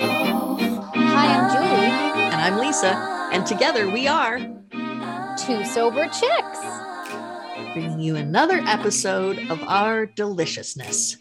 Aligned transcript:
Hi, 0.00 1.26
I'm 1.36 1.50
Julie. 1.50 2.22
And 2.32 2.34
I'm 2.36 2.58
Lisa. 2.58 2.94
And 3.32 3.44
together 3.46 3.90
we 3.90 4.06
are 4.06 4.38
Two 5.38 5.64
sober 5.64 6.04
chicks. 6.06 6.58
bringing 7.74 8.00
you 8.00 8.16
another 8.16 8.58
episode 8.66 9.38
of 9.50 9.62
our 9.64 10.06
deliciousness. 10.06 11.16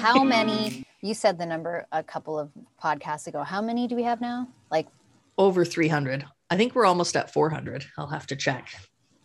How 0.00 0.22
many? 0.24 0.84
You 1.02 1.14
said 1.14 1.38
the 1.38 1.46
number 1.46 1.86
a 1.92 2.02
couple 2.02 2.38
of 2.38 2.50
podcasts 2.82 3.26
ago. 3.26 3.42
How 3.42 3.60
many 3.62 3.86
do 3.86 3.94
we 3.96 4.02
have 4.04 4.20
now? 4.20 4.48
Like, 4.70 4.86
Over 5.38 5.64
300. 5.64 6.24
I 6.50 6.56
think 6.56 6.74
we're 6.74 6.86
almost 6.86 7.16
at 7.16 7.32
400. 7.32 7.84
I'll 7.98 8.06
have 8.08 8.26
to 8.28 8.36
check. 8.36 8.68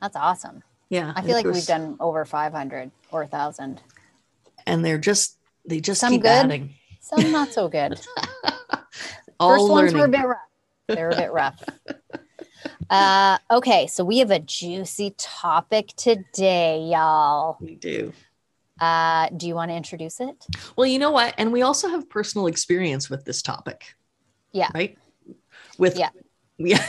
that's 0.02 0.16
awesome. 0.16 0.64
Yeah. 0.90 1.14
I 1.16 1.22
feel 1.22 1.34
like 1.36 1.46
we've 1.46 1.66
done 1.66 1.98
over 2.00 2.24
500 2.26 2.92
or 3.12 3.22
1,000. 3.22 3.82
And 4.68 4.86
they're 4.86 5.00
just, 5.00 5.38
they 5.66 5.80
just 5.80 6.00
Some 6.02 6.12
keep 6.14 6.22
good, 6.22 6.28
adding. 6.30 6.76
Some 7.02 7.32
not 7.32 7.52
so 7.52 7.68
good. 7.70 8.00
All 9.40 9.56
First 9.56 9.70
ones 9.72 9.94
were 9.94 10.00
a 10.00 10.02
learning. 10.02 10.12
bit 10.22 10.28
rough. 10.28 10.38
They're 10.88 11.10
a 11.10 11.16
bit 11.16 11.32
rough. 11.32 11.64
Uh, 12.90 13.38
okay, 13.52 13.88
so 13.88 14.04
we 14.04 14.20
have 14.20 14.32
a 14.32 14.40
juicy 14.40 15.14
topic 15.18 15.88
today, 15.96 16.88
y'all. 16.92 17.58
We 17.60 17.76
do. 17.76 18.14
Uh, 18.80 19.30
do 19.36 19.48
you 19.48 19.56
want 19.56 19.72
to 19.72 19.76
introduce 19.76 20.20
it? 20.20 20.46
Well, 20.76 20.86
you 20.88 21.00
know 21.00 21.12
what? 21.12 21.34
And 21.38 21.52
we 21.52 21.62
also 21.62 21.90
have 21.90 22.10
personal 22.10 22.48
experience 22.48 23.10
with 23.10 23.26
this 23.26 23.42
topic. 23.42 23.96
Yeah. 24.52 24.70
Right? 24.74 24.98
With, 25.78 25.98
Yeah. 25.98 26.10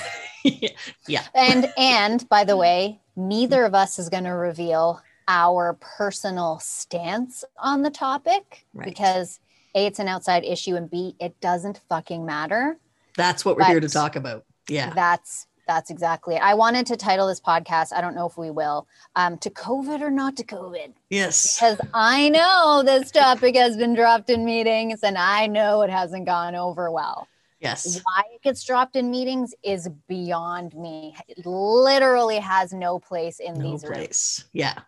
Yeah. 0.45 0.69
yeah. 1.07 1.25
And 1.35 1.71
and 1.77 2.27
by 2.29 2.45
the 2.45 2.57
way, 2.57 3.01
neither 3.17 3.65
of 3.65 3.75
us 3.75 3.99
is 3.99 4.09
going 4.09 4.25
to 4.25 4.31
reveal 4.31 5.03
our 5.29 5.75
personal 5.75 6.59
stance 6.59 7.45
on 7.59 7.83
the 7.83 7.91
topic 7.91 8.67
Right. 8.75 8.85
because 8.87 9.39
A, 9.75 9.87
it's 9.87 9.99
an 9.99 10.09
outside 10.09 10.45
issue, 10.45 10.75
and 10.75 10.91
B, 10.91 11.15
it 11.21 11.39
doesn't 11.41 11.81
fucking 11.89 12.25
matter. 12.27 12.79
That's 13.17 13.45
what 13.45 13.57
we're 13.57 13.65
here 13.67 13.81
to 13.81 13.89
talk 13.89 14.17
about. 14.17 14.45
Yeah. 14.69 14.93
That's 14.95 15.47
that's 15.67 15.91
exactly 15.91 16.37
it. 16.37 16.43
I 16.43 16.55
wanted 16.55 16.87
to 16.87 16.97
title 16.97 17.27
this 17.29 17.41
podcast, 17.43 17.93
I 17.93 18.01
don't 18.01 18.15
know 18.15 18.27
if 18.27 18.39
we 18.39 18.51
will, 18.51 18.89
um, 19.17 19.37
to 19.39 19.51
COVID 19.51 20.01
or 20.01 20.11
not 20.11 20.35
to 20.37 20.45
COVID. 20.45 20.95
Yes. 21.11 21.57
Because 21.59 21.79
I 21.93 22.31
know 22.31 22.83
this 22.83 23.11
topic 23.11 23.55
has 23.55 23.77
been 23.77 23.93
dropped 23.95 24.31
in 24.31 24.47
meetings 24.47 25.03
and 25.03 25.19
I 25.19 25.47
know 25.47 25.83
it 25.83 25.91
hasn't 25.91 26.25
gone 26.25 26.55
over 26.55 26.91
well. 26.91 27.29
Yes. 27.61 28.01
Why 28.03 28.23
it 28.35 28.41
gets 28.41 28.65
dropped 28.65 28.97
in 28.97 29.11
meetings 29.11 29.55
is 29.63 29.91
beyond 30.09 30.75
me. 30.75 31.15
It 31.29 31.45
literally 31.45 32.39
has 32.39 32.73
no 32.73 32.99
place 32.99 33.39
in 33.39 33.53
No 33.59 33.73
these 33.73 33.85
rooms. 33.85 34.45
Yeah. 34.55 34.79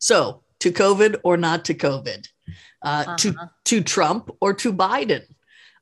So 0.00 0.42
to 0.60 0.72
COVID 0.72 1.20
or 1.22 1.36
not 1.36 1.64
to 1.66 1.74
COVID, 1.74 2.26
uh, 2.82 3.16
to 3.16 3.28
Uh-huh. 3.30 3.46
to 3.66 3.82
Trump 3.82 4.30
or 4.40 4.52
to 4.54 4.72
Biden, 4.72 5.22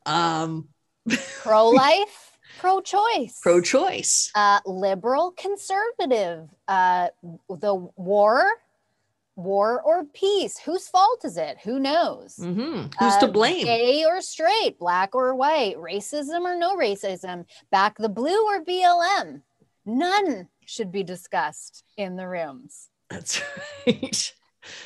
um, 0.05 0.69
Pro-life, 1.43 2.37
pro-choice, 2.59 3.39
pro-choice. 3.41 4.31
uh, 4.35 4.61
liberal, 4.67 5.31
conservative, 5.33 6.49
uh, 6.67 7.09
the 7.49 7.75
war, 7.97 8.45
war 9.37 9.81
or 9.83 10.05
peace. 10.05 10.59
Whose 10.59 10.89
fault 10.89 11.25
is 11.25 11.37
it? 11.39 11.59
Who 11.63 11.79
knows? 11.79 12.37
Mhm. 12.37 12.93
Who's 12.99 13.17
to 13.19 13.27
Uh, 13.27 13.31
blame? 13.31 13.65
Gay 13.65 14.05
or 14.05 14.21
straight, 14.21 14.79
black 14.81 15.15
or 15.15 15.33
white, 15.35 15.77
racism 15.77 16.41
or 16.41 16.57
no 16.57 16.77
racism, 16.77 17.47
back 17.71 17.97
the 17.99 18.09
blue 18.09 18.45
or 18.47 18.61
BLM. 18.65 19.43
None 19.87 20.49
should 20.67 20.91
be 20.93 21.05
discussed 21.05 21.85
in 21.97 22.17
the 22.17 22.27
rooms. 22.29 22.91
That's 23.11 23.43
right. 23.87 24.33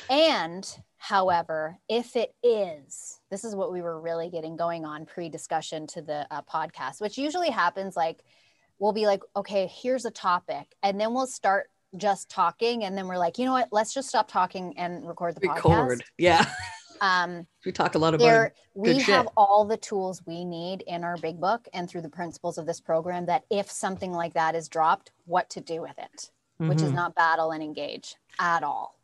And, 0.09 0.65
however, 0.97 1.77
if 1.89 2.15
it 2.15 2.33
is, 2.41 3.19
this 3.29 3.43
is 3.43 3.55
what 3.55 3.71
we 3.73 3.81
were 3.81 3.99
really 3.99 4.29
getting 4.29 4.55
going 4.55 4.85
on 4.85 5.05
pre 5.05 5.29
discussion 5.29 5.87
to 5.87 6.01
the 6.01 6.25
uh, 6.31 6.41
podcast, 6.43 7.01
which 7.01 7.17
usually 7.17 7.49
happens 7.49 7.95
like 7.95 8.23
we'll 8.79 8.93
be 8.93 9.05
like, 9.05 9.21
okay, 9.35 9.67
here's 9.67 10.05
a 10.05 10.11
topic. 10.11 10.75
And 10.81 10.99
then 10.99 11.13
we'll 11.13 11.27
start 11.27 11.69
just 11.97 12.29
talking. 12.29 12.85
And 12.85 12.97
then 12.97 13.07
we're 13.07 13.17
like, 13.17 13.37
you 13.37 13.45
know 13.45 13.53
what? 13.53 13.69
Let's 13.71 13.93
just 13.93 14.09
stop 14.09 14.27
talking 14.27 14.77
and 14.77 15.07
record 15.07 15.35
the 15.35 15.47
Record. 15.47 15.99
podcast. 15.99 16.01
Yeah. 16.17 16.45
Um, 17.01 17.45
We 17.65 17.71
talk 17.71 17.95
a 17.95 17.97
lot 17.97 18.13
about 18.13 18.23
there 18.23 18.53
we 18.75 18.93
Good 18.93 19.01
have 19.03 19.27
all 19.37 19.65
the 19.65 19.77
tools 19.77 20.21
we 20.25 20.45
need 20.45 20.83
in 20.87 21.03
our 21.03 21.17
big 21.17 21.39
book 21.39 21.67
and 21.73 21.89
through 21.89 22.01
the 22.01 22.09
principles 22.09 22.57
of 22.57 22.65
this 22.65 22.79
program 22.79 23.25
that 23.27 23.43
if 23.51 23.69
something 23.69 24.11
like 24.11 24.33
that 24.33 24.55
is 24.55 24.67
dropped 24.69 25.11
what 25.25 25.49
to 25.51 25.61
do 25.61 25.81
with 25.81 25.97
it 25.97 26.31
which 26.67 26.81
is 26.81 26.91
Mhm. 26.91 26.95
not 26.95 27.15
battle 27.15 27.51
and 27.51 27.63
engage 27.63 28.15
at 28.39 28.63
all 28.63 28.99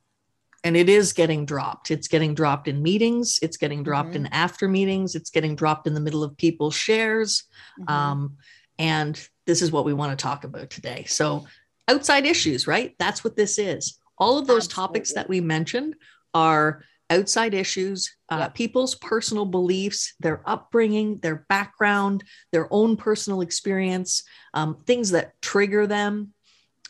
and 0.66 0.76
it 0.76 0.90
is 0.90 1.14
getting 1.14 1.46
dropped. 1.46 1.90
It's 1.90 2.10
getting 2.10 2.34
dropped 2.36 2.68
in 2.68 2.84
meetings. 2.84 3.40
It's 3.42 3.56
getting 3.56 3.82
dropped 3.82 4.10
Mm-hmm. 4.10 4.26
in 4.26 4.34
after 4.34 4.68
meetings. 4.68 5.16
It's 5.16 5.30
getting 5.30 5.56
dropped 5.56 5.88
in 5.88 5.94
the 5.94 6.02
middle 6.02 6.22
of 6.22 6.36
people's 6.36 6.76
shares. 6.76 7.46
Mhm. 7.80 7.90
Um, 7.90 8.38
and 8.78 9.30
this 9.46 9.62
is 9.62 9.72
what 9.72 9.86
we 9.86 9.94
want 9.94 10.12
to 10.12 10.22
talk 10.22 10.44
about 10.44 10.70
today. 10.70 11.06
So, 11.08 11.48
outside 11.88 12.26
issues, 12.26 12.68
right? 12.68 12.94
That's 13.00 13.24
what 13.24 13.38
this 13.38 13.58
is. 13.58 13.98
All 14.18 14.38
of 14.38 14.48
those 14.48 14.68
topics 14.68 15.14
that 15.14 15.30
we 15.30 15.40
mentioned 15.40 15.96
are 16.34 16.84
outside 17.10 17.54
issues, 17.54 18.14
uh, 18.30 18.40
Yep. 18.40 18.54
people's 18.56 18.96
personal 18.96 19.46
beliefs, 19.46 20.14
their 20.20 20.42
upbringing, 20.46 21.20
their 21.20 21.46
background, 21.48 22.26
their 22.52 22.68
own 22.70 22.98
personal 22.98 23.40
experience, 23.40 24.24
um, 24.54 24.84
things 24.86 25.12
that 25.12 25.42
trigger 25.42 25.88
them, 25.88 26.34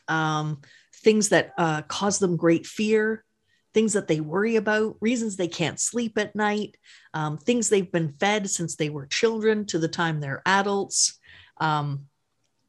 um, 0.09 0.61
things 0.95 1.29
that 1.29 1.53
uh, 1.57 1.81
cause 1.83 2.19
them 2.19 2.37
great 2.37 2.65
fear. 2.65 3.23
Things 3.71 3.93
that 3.93 4.07
they 4.07 4.19
worry 4.19 4.55
about, 4.55 4.97
reasons 4.99 5.35
they 5.35 5.47
can't 5.47 5.79
sleep 5.79 6.17
at 6.17 6.35
night, 6.35 6.75
um, 7.13 7.37
things 7.37 7.69
they've 7.69 7.91
been 7.91 8.15
fed 8.19 8.49
since 8.49 8.75
they 8.75 8.89
were 8.89 9.05
children 9.05 9.67
to 9.67 9.77
the 9.77 9.87
time 9.87 10.19
they're 10.19 10.41
adults 10.43 11.19
um, 11.59 12.07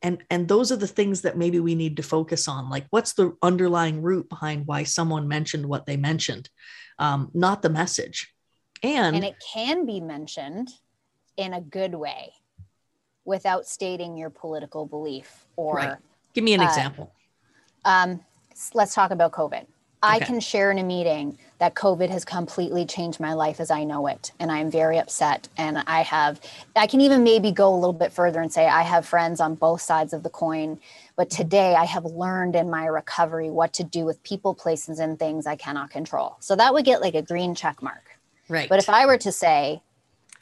and 0.03 0.23
and 0.31 0.49
those 0.49 0.73
are 0.73 0.77
the 0.77 0.87
things 0.87 1.23
that 1.23 1.37
maybe 1.37 1.61
we 1.61 1.75
need 1.75 1.97
to 1.97 2.03
focus 2.03 2.49
on 2.49 2.69
like 2.71 2.87
what's 2.91 3.13
the 3.15 3.37
underlying 3.43 4.03
root 4.03 4.29
behind 4.29 4.67
why 4.67 4.83
someone 4.83 5.29
mentioned 5.29 5.67
what 5.67 5.87
they 5.87 5.97
mentioned 5.97 6.49
um, 6.99 7.31
not 7.35 7.63
the 7.63 7.71
message 7.71 8.33
and, 8.83 9.17
and 9.17 9.25
it 9.25 9.37
can 9.53 9.87
be 9.87 10.01
mentioned 10.01 10.71
in 11.37 11.55
a 11.55 11.61
good 11.61 11.95
way 11.95 12.33
without 13.25 13.67
stating 13.67 14.17
your 14.17 14.31
political 14.31 14.87
belief 14.87 15.47
or 15.57 15.75
Right. 15.75 15.97
give 16.35 16.45
me 16.45 16.55
an 16.55 16.61
uh, 16.61 16.65
example 16.65 17.15
um, 17.85 18.21
let's 18.75 18.95
talk 18.95 19.11
about 19.11 19.33
COVID. 19.33 19.67
I 20.03 20.19
can 20.21 20.41
share 20.41 20.71
in 20.71 20.79
a 20.79 20.83
meeting 20.83 21.37
that 21.59 21.75
COVID 21.75 22.09
has 22.09 22.25
completely 22.25 22.87
changed 22.87 23.21
my 23.21 23.35
life 23.35 23.61
as 23.61 23.71
I 23.71 23.85
know 23.85 24.07
it. 24.07 24.33
And 24.41 24.51
I'm 24.51 24.71
very 24.71 24.99
upset. 24.99 25.49
And 25.59 25.79
I 25.87 26.01
have, 26.01 26.41
I 26.75 26.87
can 26.87 27.03
even 27.03 27.23
maybe 27.23 27.53
go 27.53 27.75
a 27.75 27.77
little 27.77 27.93
bit 27.93 28.11
further 28.11 28.41
and 28.41 28.51
say 28.51 28.67
I 28.67 28.81
have 28.81 29.05
friends 29.05 29.41
on 29.41 29.57
both 29.57 29.83
sides 29.83 30.15
of 30.15 30.23
the 30.23 30.31
coin. 30.31 30.81
But 31.17 31.29
today 31.29 31.75
I 31.75 31.85
have 31.85 32.07
learned 32.07 32.57
in 32.57 32.71
my 32.71 32.87
recovery 32.87 33.51
what 33.51 33.75
to 33.75 33.85
do 33.85 34.07
with 34.07 34.23
people, 34.23 34.55
places, 34.55 35.01
and 35.01 35.19
things 35.19 35.47
I 35.47 35.57
cannot 35.57 35.91
control. 35.91 36.37
So 36.41 36.57
that 36.57 36.73
would 36.73 36.87
get 36.87 37.03
like 37.03 37.15
a 37.15 37.23
green 37.23 37.55
check 37.55 37.83
mark. 37.83 38.19
right 38.49 38.71
But 38.71 38.79
if 38.79 38.89
I 38.89 39.05
were 39.05 39.19
to 39.19 39.33
say, 39.33 39.83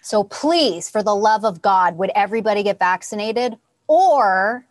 so 0.02 0.22
please, 0.22 0.88
for 0.88 1.02
the 1.02 1.16
love 1.16 1.44
of 1.44 1.60
God, 1.62 1.98
would 1.98 2.12
everybody 2.14 2.62
get 2.62 2.78
vaccinated? 2.78 3.58
Or, 3.88 4.64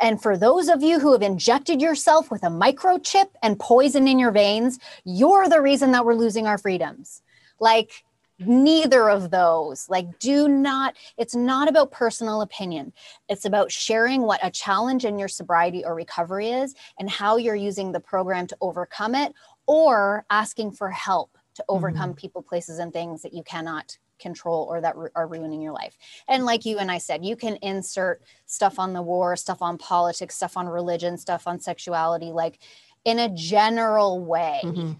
and 0.00 0.20
for 0.20 0.36
those 0.36 0.68
of 0.68 0.82
you 0.82 0.98
who 1.00 1.12
have 1.12 1.22
injected 1.22 1.80
yourself 1.80 2.30
with 2.30 2.42
a 2.42 2.48
microchip 2.48 3.28
and 3.42 3.58
poison 3.58 4.08
in 4.08 4.18
your 4.18 4.32
veins, 4.32 4.78
you're 5.04 5.48
the 5.48 5.60
reason 5.60 5.92
that 5.92 6.04
we're 6.04 6.14
losing 6.14 6.46
our 6.46 6.58
freedoms. 6.58 7.22
Like, 7.60 8.04
neither 8.38 9.08
of 9.08 9.30
those. 9.30 9.88
Like, 9.88 10.18
do 10.18 10.48
not, 10.48 10.96
it's 11.16 11.34
not 11.34 11.68
about 11.68 11.92
personal 11.92 12.40
opinion. 12.40 12.92
It's 13.28 13.44
about 13.44 13.70
sharing 13.70 14.22
what 14.22 14.40
a 14.42 14.50
challenge 14.50 15.04
in 15.04 15.18
your 15.18 15.28
sobriety 15.28 15.84
or 15.84 15.94
recovery 15.94 16.50
is 16.50 16.74
and 16.98 17.08
how 17.08 17.36
you're 17.36 17.54
using 17.54 17.92
the 17.92 18.00
program 18.00 18.46
to 18.48 18.56
overcome 18.60 19.14
it 19.14 19.32
or 19.66 20.26
asking 20.30 20.72
for 20.72 20.90
help 20.90 21.38
to 21.54 21.64
overcome 21.68 22.10
mm-hmm. 22.10 22.18
people, 22.18 22.42
places, 22.42 22.78
and 22.78 22.92
things 22.92 23.22
that 23.22 23.32
you 23.32 23.44
cannot 23.44 23.96
control 24.18 24.66
or 24.70 24.80
that 24.80 24.94
are 25.14 25.26
ruining 25.26 25.60
your 25.60 25.72
life. 25.72 25.96
And 26.28 26.44
like 26.44 26.64
you 26.64 26.78
and 26.78 26.90
I 26.90 26.98
said, 26.98 27.24
you 27.24 27.36
can 27.36 27.56
insert 27.56 28.22
stuff 28.46 28.78
on 28.78 28.92
the 28.92 29.02
war, 29.02 29.36
stuff 29.36 29.62
on 29.62 29.78
politics, 29.78 30.36
stuff 30.36 30.56
on 30.56 30.66
religion, 30.66 31.18
stuff 31.18 31.46
on 31.46 31.58
sexuality, 31.60 32.32
like 32.32 32.58
in 33.04 33.18
a 33.18 33.28
general 33.28 34.24
way 34.24 34.60
Mhm. 34.64 34.96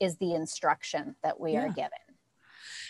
is 0.00 0.16
the 0.16 0.34
instruction 0.34 1.16
that 1.22 1.40
we 1.40 1.56
are 1.56 1.68
given. 1.68 1.98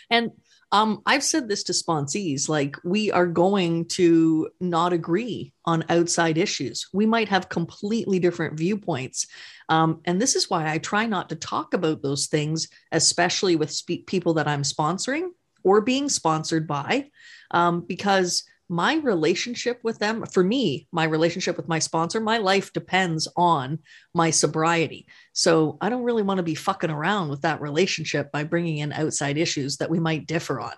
and 0.09 0.31
um, 0.71 1.01
I've 1.05 1.23
said 1.23 1.47
this 1.47 1.63
to 1.63 1.73
sponsees 1.73 2.49
like, 2.49 2.75
we 2.83 3.09
are 3.11 3.25
going 3.25 3.85
to 3.89 4.49
not 4.59 4.91
agree 4.91 5.53
on 5.63 5.85
outside 5.87 6.37
issues. 6.37 6.87
We 6.93 7.05
might 7.05 7.29
have 7.29 7.47
completely 7.47 8.19
different 8.19 8.57
viewpoints. 8.57 9.27
Um, 9.69 10.01
and 10.03 10.21
this 10.21 10.35
is 10.35 10.49
why 10.49 10.69
I 10.69 10.77
try 10.77 11.05
not 11.05 11.29
to 11.29 11.35
talk 11.35 11.73
about 11.73 12.01
those 12.01 12.27
things, 12.27 12.67
especially 12.91 13.55
with 13.55 13.71
spe- 13.71 14.05
people 14.05 14.33
that 14.35 14.47
I'm 14.47 14.63
sponsoring 14.63 15.29
or 15.67 15.81
being 15.81 16.07
sponsored 16.07 16.65
by, 16.65 17.09
um, 17.51 17.81
because 17.81 18.45
my 18.69 18.95
relationship 18.95 19.79
with 19.83 19.99
them, 19.99 20.25
for 20.25 20.41
me, 20.41 20.87
my 20.93 21.03
relationship 21.03 21.57
with 21.57 21.67
my 21.67 21.79
sponsor, 21.79 22.21
my 22.21 22.37
life 22.37 22.71
depends 22.71 23.27
on 23.35 23.79
my 24.13 24.29
sobriety. 24.29 25.07
So 25.33 25.77
I 25.81 25.89
don't 25.89 26.03
really 26.03 26.23
want 26.23 26.37
to 26.37 26.43
be 26.43 26.55
fucking 26.55 26.89
around 26.89 27.27
with 27.27 27.41
that 27.41 27.59
relationship 27.59 28.31
by 28.31 28.45
bringing 28.45 28.77
in 28.77 28.93
outside 28.93 29.37
issues 29.37 29.77
that 29.77 29.89
we 29.89 29.99
might 29.99 30.25
differ 30.25 30.61
on. 30.61 30.73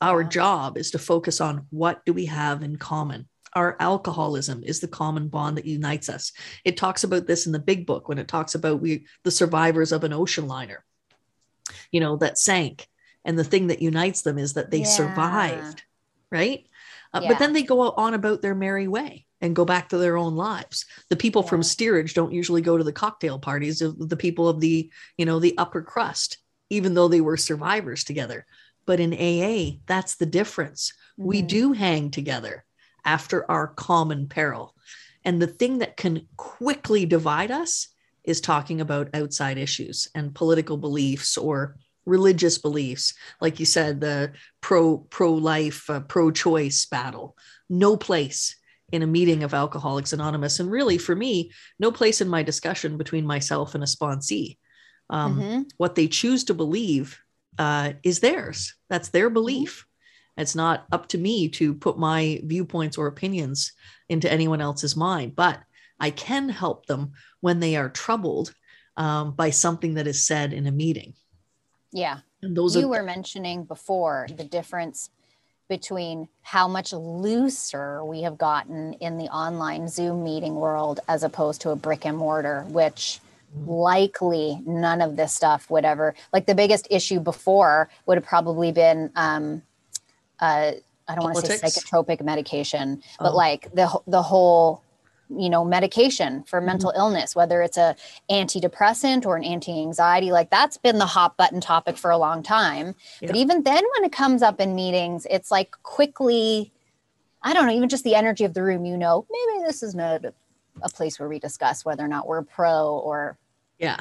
Our 0.00 0.24
job 0.24 0.78
is 0.78 0.90
to 0.92 0.98
focus 0.98 1.40
on 1.40 1.66
what 1.68 2.04
do 2.06 2.14
we 2.14 2.26
have 2.26 2.62
in 2.62 2.76
common. 2.76 3.28
Our 3.52 3.76
alcoholism 3.78 4.62
is 4.64 4.80
the 4.80 4.88
common 4.88 5.28
bond 5.28 5.58
that 5.58 5.66
unites 5.66 6.08
us. 6.08 6.32
It 6.64 6.78
talks 6.78 7.04
about 7.04 7.26
this 7.26 7.46
in 7.46 7.52
the 7.52 7.58
big 7.58 7.86
book 7.86 8.08
when 8.08 8.18
it 8.18 8.28
talks 8.28 8.54
about 8.54 8.80
we 8.80 9.06
the 9.22 9.30
survivors 9.30 9.92
of 9.92 10.02
an 10.02 10.12
ocean 10.14 10.48
liner, 10.48 10.82
you 11.92 12.00
know, 12.00 12.16
that 12.16 12.38
sank. 12.38 12.88
And 13.24 13.38
the 13.38 13.44
thing 13.44 13.68
that 13.68 13.82
unites 13.82 14.22
them 14.22 14.38
is 14.38 14.54
that 14.54 14.70
they 14.70 14.80
Yeah. 14.80 14.84
survived, 14.84 15.82
right? 16.30 16.66
Uh, 17.12 17.20
Yeah. 17.22 17.28
But 17.28 17.38
then 17.38 17.52
they 17.52 17.62
go 17.62 17.90
on 17.90 18.14
about 18.14 18.42
their 18.42 18.54
merry 18.54 18.88
way 18.88 19.26
and 19.40 19.56
go 19.56 19.64
back 19.64 19.88
to 19.90 19.98
their 19.98 20.16
own 20.16 20.36
lives. 20.36 20.84
The 21.10 21.16
people 21.16 21.42
from 21.42 21.62
steerage 21.62 22.14
don't 22.14 22.32
usually 22.32 22.62
go 22.62 22.76
to 22.78 22.84
the 22.84 22.92
cocktail 22.92 23.38
parties 23.38 23.82
of 23.82 24.08
the 24.08 24.16
people 24.16 24.48
of 24.48 24.60
the, 24.60 24.90
you 25.18 25.24
know, 25.26 25.38
the 25.38 25.56
upper 25.58 25.82
crust, 25.82 26.38
even 26.70 26.94
though 26.94 27.08
they 27.08 27.20
were 27.20 27.36
survivors 27.36 28.04
together. 28.04 28.46
But 28.86 29.00
in 29.00 29.14
AA, 29.14 29.80
that's 29.86 30.16
the 30.16 30.26
difference. 30.26 30.92
We 31.16 31.42
Mhm. 31.42 31.48
do 31.48 31.72
hang 31.72 32.10
together 32.10 32.64
after 33.04 33.50
our 33.50 33.68
common 33.68 34.28
peril. 34.28 34.74
And 35.24 35.40
the 35.40 35.46
thing 35.46 35.78
that 35.78 35.96
can 35.96 36.28
quickly 36.36 37.06
divide 37.06 37.50
us 37.50 37.88
is 38.24 38.40
talking 38.40 38.80
about 38.80 39.10
outside 39.14 39.58
issues 39.58 40.08
and 40.14 40.34
political 40.34 40.76
beliefs 40.76 41.36
or 41.36 41.76
religious 42.06 42.58
beliefs 42.58 43.14
like 43.40 43.58
you 43.58 43.66
said 43.66 44.00
the 44.00 44.32
pro 44.60 44.98
pro 44.98 45.32
life 45.34 45.88
uh, 45.90 46.00
pro 46.00 46.30
choice 46.30 46.86
battle. 46.86 47.36
No 47.68 47.96
place 47.96 48.56
in 48.92 49.02
a 49.02 49.06
meeting 49.06 49.42
of 49.42 49.54
alcoholics 49.54 50.12
anonymous 50.12 50.60
and 50.60 50.70
really 50.70 50.98
for 50.98 51.16
me 51.16 51.50
no 51.78 51.90
place 51.90 52.20
in 52.20 52.28
my 52.28 52.42
discussion 52.42 52.96
between 52.98 53.26
myself 53.26 53.74
and 53.74 53.82
a 53.82 53.86
sponsee. 53.86 54.58
Um, 55.10 55.40
Mhm. 55.40 55.70
what 55.76 55.94
they 55.94 56.08
choose 56.08 56.44
to 56.44 56.54
believe 56.54 57.18
uh, 57.58 57.92
is 58.02 58.20
theirs. 58.20 58.74
That's 58.90 59.10
their 59.10 59.30
belief. 59.30 59.86
It's 60.36 60.54
not 60.56 60.86
up 60.90 61.06
to 61.08 61.18
me 61.18 61.48
to 61.50 61.74
put 61.74 61.96
my 61.98 62.40
viewpoints 62.44 62.98
or 62.98 63.06
opinions 63.06 63.72
into 64.08 64.30
anyone 64.30 64.60
else's 64.60 64.96
mind 64.96 65.34
but 65.36 65.60
i 66.00 66.10
can 66.10 66.48
help 66.48 66.86
them 66.86 67.12
when 67.40 67.60
they 67.60 67.76
are 67.76 67.88
troubled 67.88 68.52
um, 68.96 69.34
by 69.34 69.50
something 69.50 69.94
that 69.94 70.06
is 70.06 70.26
said 70.26 70.52
in 70.52 70.66
a 70.66 70.72
meeting 70.72 71.14
Yeah. 71.94 72.18
and 72.42 72.54
those 72.56 72.76
you 72.76 72.86
are 72.92 72.98
were 72.98 73.02
mentioning 73.04 73.64
before 73.64 74.26
the 74.36 74.44
difference 74.44 75.08
between 75.68 76.28
how 76.42 76.68
much 76.68 76.92
looser 76.92 78.04
we 78.04 78.20
have 78.22 78.36
gotten 78.36 78.92
in 78.94 79.16
the 79.16 79.24
online 79.26 79.88
Zoom 79.88 80.22
meeting 80.22 80.56
world 80.56 81.00
as 81.08 81.22
opposed 81.22 81.62
to 81.62 81.70
a 81.70 81.76
brick 81.76 82.04
and 82.04 82.18
mortar, 82.18 82.64
which 82.68 83.20
likely 83.66 84.60
none 84.66 85.00
of 85.00 85.16
this 85.16 85.32
stuff 85.32 85.70
would 85.70 85.84
ever 85.84 86.14
like 86.32 86.44
the 86.46 86.54
biggest 86.56 86.88
issue 86.90 87.20
before 87.20 87.88
would 88.04 88.16
have 88.18 88.24
probably 88.26 88.72
been 88.72 89.10
um 89.14 89.62
uh 90.40 90.72
I 91.06 91.14
don't 91.14 91.24
want 91.24 91.44
to 91.46 91.58
say 91.58 91.68
psychotropic 91.68 92.22
medication, 92.22 93.02
but 93.20 93.32
Oh. 93.32 93.36
like 93.36 93.72
the 93.74 93.88
the 94.06 94.22
whole 94.22 94.82
you 95.30 95.48
know 95.48 95.64
medication 95.64 96.42
for 96.44 96.58
Mm-hmm. 96.58 96.66
mental 96.66 96.92
illness 96.96 97.34
whether 97.34 97.62
it's 97.62 97.76
a 97.76 97.96
antidepressant 98.30 99.24
or 99.26 99.36
an 99.36 99.44
anti-anxiety 99.44 100.30
like 100.32 100.50
that's 100.50 100.76
been 100.76 100.98
the 100.98 101.06
hot 101.06 101.36
button 101.36 101.60
topic 101.60 101.96
for 101.96 102.10
a 102.10 102.18
long 102.18 102.42
time 102.42 102.94
but 103.22 103.34
even 103.36 103.62
then 103.62 103.82
when 103.96 104.04
it 104.04 104.12
comes 104.12 104.42
up 104.42 104.60
in 104.60 104.74
meetings 104.74 105.26
it's 105.30 105.50
like 105.50 105.70
quickly 105.82 106.72
i 107.42 107.52
don't 107.54 107.66
know 107.66 107.72
even 107.72 107.88
just 107.88 108.04
the 108.04 108.14
energy 108.14 108.44
of 108.44 108.54
the 108.54 108.62
room 108.62 108.84
you 108.84 108.96
know 108.96 109.26
maybe 109.30 109.64
this 109.66 109.82
is 109.82 109.94
not 109.94 110.24
a, 110.24 110.34
place 110.90 111.18
where 111.18 111.28
we 111.28 111.38
discuss 111.38 111.84
whether 111.84 112.04
or 112.04 112.08
not 112.08 112.26
we're 112.26 112.42
pro 112.42 112.98
or 112.98 113.38
yeah 113.78 113.98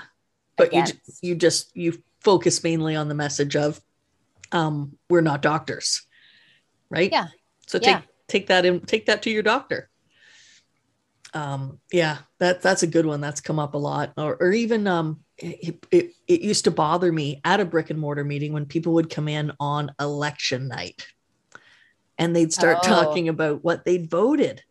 but 0.57 0.73
you, 0.73 0.83
ju- 0.83 0.93
you 1.21 1.35
just 1.35 1.75
you 1.75 2.01
focus 2.19 2.63
mainly 2.63 2.95
on 2.95 3.07
the 3.07 3.15
message 3.15 3.55
of 3.55 3.79
um 4.51 4.97
we're 5.09 5.21
not 5.21 5.41
doctors 5.41 6.05
right 6.89 7.11
Yeah. 7.11 7.27
so 7.67 7.79
take 7.79 7.87
Yeah. 7.87 8.01
take 8.27 8.47
that 8.47 8.65
in 8.65 8.81
take 8.81 9.05
that 9.05 9.21
to 9.23 9.29
your 9.29 9.43
doctor 9.43 9.89
um 11.35 11.79
yeah 11.91 12.17
that 12.39 12.61
that's 12.61 12.83
a 12.83 12.87
good 12.87 13.05
one. 13.05 13.21
That's 13.21 13.41
come 13.41 13.59
up 13.59 13.73
a 13.73 13.77
lot. 13.77 14.13
Or, 14.17 14.35
or 14.39 14.51
even 14.51 14.87
um 14.87 15.21
it, 15.37 15.83
it, 15.91 16.11
it 16.27 16.41
used 16.41 16.65
to 16.65 16.71
bother 16.71 17.11
me 17.11 17.41
at 17.43 17.59
a 17.59 17.65
brick 17.65 17.89
and 17.89 17.99
mortar 17.99 18.23
meeting 18.23 18.53
when 18.53 18.65
people 18.65 18.93
would 18.93 19.09
come 19.09 19.27
in 19.27 19.51
on 19.59 19.91
election 19.99 20.67
night. 20.67 21.07
And 22.19 22.35
they'd 22.35 22.53
start 22.53 22.79
Oh. 22.83 22.87
talking 22.87 23.29
about 23.29 23.63
what 23.63 23.83
they'd 23.85 24.09
voted 24.09 24.61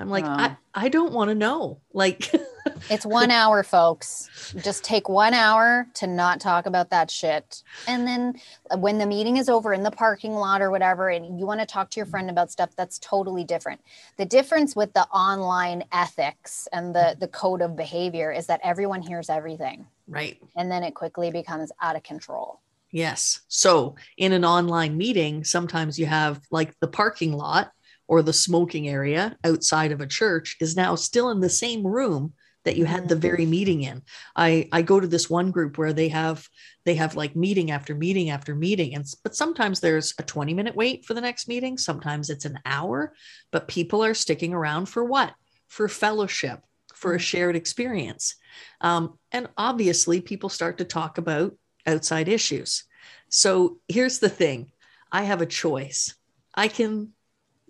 i'm 0.00 0.08
like 0.08 0.24
Oh. 0.24 0.28
i 0.30 0.56
i 0.74 0.88
don't 0.88 1.12
want 1.12 1.28
to 1.28 1.34
know 1.34 1.80
like 1.92 2.30
it's 2.90 3.06
one 3.06 3.30
hour 3.30 3.62
folks. 3.62 4.28
Just 4.56 4.84
take 4.84 5.08
one 5.08 5.34
hour 5.34 5.86
to 5.94 6.06
not 6.06 6.40
talk 6.40 6.66
about 6.66 6.90
that 6.90 7.10
shit. 7.10 7.62
And 7.86 8.06
then 8.06 8.40
when 8.76 8.98
the 8.98 9.06
meeting 9.06 9.36
is 9.36 9.48
over 9.48 9.72
in 9.72 9.82
the 9.82 9.90
parking 9.90 10.34
lot 10.34 10.62
or 10.62 10.70
whatever 10.70 11.08
and 11.08 11.38
you 11.38 11.46
want 11.46 11.60
to 11.60 11.66
talk 11.66 11.90
to 11.90 11.96
your 12.00 12.06
friend 12.06 12.30
about 12.30 12.50
stuff 12.50 12.70
that's 12.76 12.98
totally 12.98 13.44
different. 13.44 13.80
The 14.16 14.24
difference 14.24 14.74
with 14.74 14.92
the 14.92 15.06
online 15.08 15.84
ethics 15.92 16.68
and 16.72 16.94
the 16.94 17.16
the 17.18 17.28
code 17.28 17.62
of 17.62 17.76
behavior 17.76 18.32
is 18.32 18.46
that 18.46 18.60
everyone 18.62 19.02
hears 19.02 19.30
everything. 19.30 19.86
Right. 20.08 20.38
And 20.56 20.70
then 20.70 20.82
it 20.82 20.94
quickly 20.94 21.30
becomes 21.30 21.70
out 21.80 21.96
of 21.96 22.02
control. 22.02 22.60
Yes. 22.92 23.40
So 23.48 23.94
in 24.16 24.32
an 24.32 24.44
online 24.44 24.96
meeting, 24.96 25.44
sometimes 25.44 25.98
you 25.98 26.06
have 26.06 26.40
like 26.50 26.74
the 26.80 26.88
parking 26.88 27.32
lot 27.32 27.70
or 28.10 28.22
the 28.22 28.32
smoking 28.32 28.88
area 28.88 29.36
outside 29.44 29.92
of 29.92 30.00
a 30.00 30.06
church 30.06 30.56
is 30.60 30.74
now 30.74 30.96
still 30.96 31.30
in 31.30 31.38
the 31.38 31.48
same 31.48 31.86
room 31.86 32.34
that 32.64 32.76
you 32.76 32.84
had 32.84 33.08
the 33.08 33.14
very 33.14 33.46
meeting 33.46 33.82
in. 33.82 34.02
I 34.34 34.68
I 34.72 34.82
go 34.82 34.98
to 34.98 35.06
this 35.06 35.30
one 35.30 35.52
group 35.52 35.78
where 35.78 35.92
they 35.92 36.08
have 36.08 36.46
they 36.84 36.96
have 36.96 37.14
like 37.14 37.36
meeting 37.36 37.70
after 37.70 37.94
meeting 37.94 38.28
after 38.28 38.54
meeting 38.56 38.96
and 38.96 39.06
but 39.22 39.36
sometimes 39.36 39.78
there's 39.78 40.12
a 40.18 40.24
20 40.24 40.52
minute 40.54 40.74
wait 40.74 41.06
for 41.06 41.14
the 41.14 41.20
next 41.20 41.46
meeting, 41.46 41.78
sometimes 41.78 42.30
it's 42.30 42.44
an 42.44 42.58
hour, 42.66 43.14
but 43.52 43.68
people 43.68 44.04
are 44.04 44.12
sticking 44.12 44.52
around 44.52 44.86
for 44.86 45.04
what? 45.04 45.32
For 45.68 45.88
fellowship, 45.88 46.64
for 46.92 47.14
a 47.14 47.18
Mhm. 47.18 47.30
shared 47.30 47.56
experience. 47.56 48.34
Um, 48.80 49.18
and 49.30 49.48
obviously 49.56 50.20
people 50.20 50.48
start 50.48 50.78
to 50.78 50.84
talk 50.84 51.16
about 51.16 51.56
outside 51.86 52.28
issues. 52.28 52.84
So 53.28 53.78
here's 53.86 54.18
the 54.18 54.28
thing 54.28 54.72
I 55.12 55.22
have 55.22 55.40
a 55.40 55.46
choice. 55.62 56.14
I 56.54 56.66
can 56.66 57.14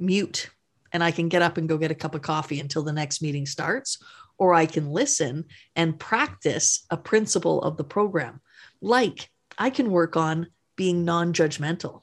mute 0.00 0.50
and 0.92 1.04
I 1.04 1.10
can 1.10 1.28
get 1.28 1.42
up 1.42 1.56
and 1.56 1.68
go 1.68 1.78
get 1.78 1.90
a 1.90 1.94
cup 1.94 2.14
of 2.14 2.22
coffee 2.22 2.58
until 2.60 2.82
the 2.82 2.92
next 2.92 3.22
meeting 3.22 3.46
starts, 3.46 3.98
or 4.38 4.54
I 4.54 4.66
can 4.66 4.90
listen 4.90 5.44
and 5.76 5.98
practice 5.98 6.84
a 6.90 6.96
principle 6.96 7.62
of 7.62 7.76
the 7.76 7.84
program. 7.84 8.40
Like 8.80 9.30
I 9.58 9.70
can 9.70 9.90
work 9.90 10.16
on 10.16 10.48
being 10.76 11.04
non 11.04 11.32
judgmental. 11.32 12.02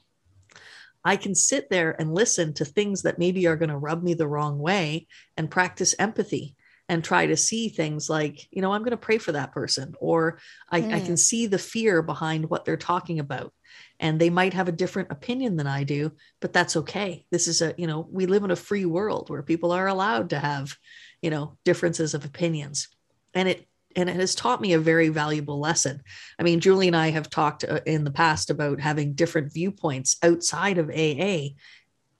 I 1.04 1.16
can 1.16 1.34
sit 1.34 1.70
there 1.70 2.00
and 2.00 2.14
listen 2.14 2.54
to 2.54 2.64
things 2.64 3.02
that 3.02 3.18
maybe 3.18 3.46
are 3.46 3.56
going 3.56 3.70
to 3.70 3.76
rub 3.78 4.02
me 4.02 4.14
the 4.14 4.28
wrong 4.28 4.58
way 4.58 5.06
and 5.36 5.50
practice 5.50 5.94
empathy 5.98 6.54
and 6.88 7.04
try 7.04 7.26
to 7.26 7.36
see 7.36 7.68
things 7.68 8.08
like, 8.08 8.46
you 8.50 8.62
know, 8.62 8.72
I'm 8.72 8.82
going 8.82 8.92
to 8.92 8.96
pray 8.96 9.18
for 9.18 9.32
that 9.32 9.52
person, 9.52 9.94
or 10.00 10.38
I, 10.70 10.78
I 10.78 10.82
Mm. 10.82 11.06
can 11.06 11.16
see 11.16 11.46
the 11.46 11.58
fear 11.58 12.02
behind 12.02 12.48
what 12.48 12.64
they're 12.64 12.76
talking 12.76 13.20
about. 13.20 13.52
And 14.00 14.20
they 14.20 14.30
might 14.30 14.54
have 14.54 14.68
a 14.68 14.72
different 14.72 15.10
opinion 15.10 15.56
than 15.56 15.66
I 15.66 15.84
do, 15.84 16.12
but 16.40 16.52
that's 16.52 16.76
okay. 16.76 17.26
This 17.30 17.48
is 17.48 17.62
a, 17.62 17.74
you 17.76 17.86
know, 17.86 18.06
we 18.10 18.26
live 18.26 18.44
in 18.44 18.50
a 18.50 18.56
free 18.56 18.84
world 18.84 19.28
where 19.28 19.42
people 19.42 19.72
are 19.72 19.88
allowed 19.88 20.30
to 20.30 20.38
have, 20.38 20.76
you 21.20 21.30
know, 21.30 21.56
differences 21.64 22.14
of 22.14 22.24
opinions. 22.24 22.88
And 23.34 23.48
it, 23.48 23.66
and 23.96 24.08
it 24.08 24.16
has 24.16 24.34
taught 24.34 24.60
me 24.60 24.72
a 24.72 24.78
very 24.78 25.08
valuable 25.08 25.58
lesson. 25.58 26.02
I 26.38 26.44
mean, 26.44 26.60
Julie 26.60 26.86
and 26.86 26.96
I 26.96 27.10
have 27.10 27.30
talked 27.30 27.64
uh, 27.64 27.80
in 27.86 28.04
the 28.04 28.12
past 28.12 28.50
about 28.50 28.80
having 28.80 29.14
different 29.14 29.52
viewpoints 29.52 30.16
outside 30.22 30.78
of 30.78 30.90
AA, 30.90 31.54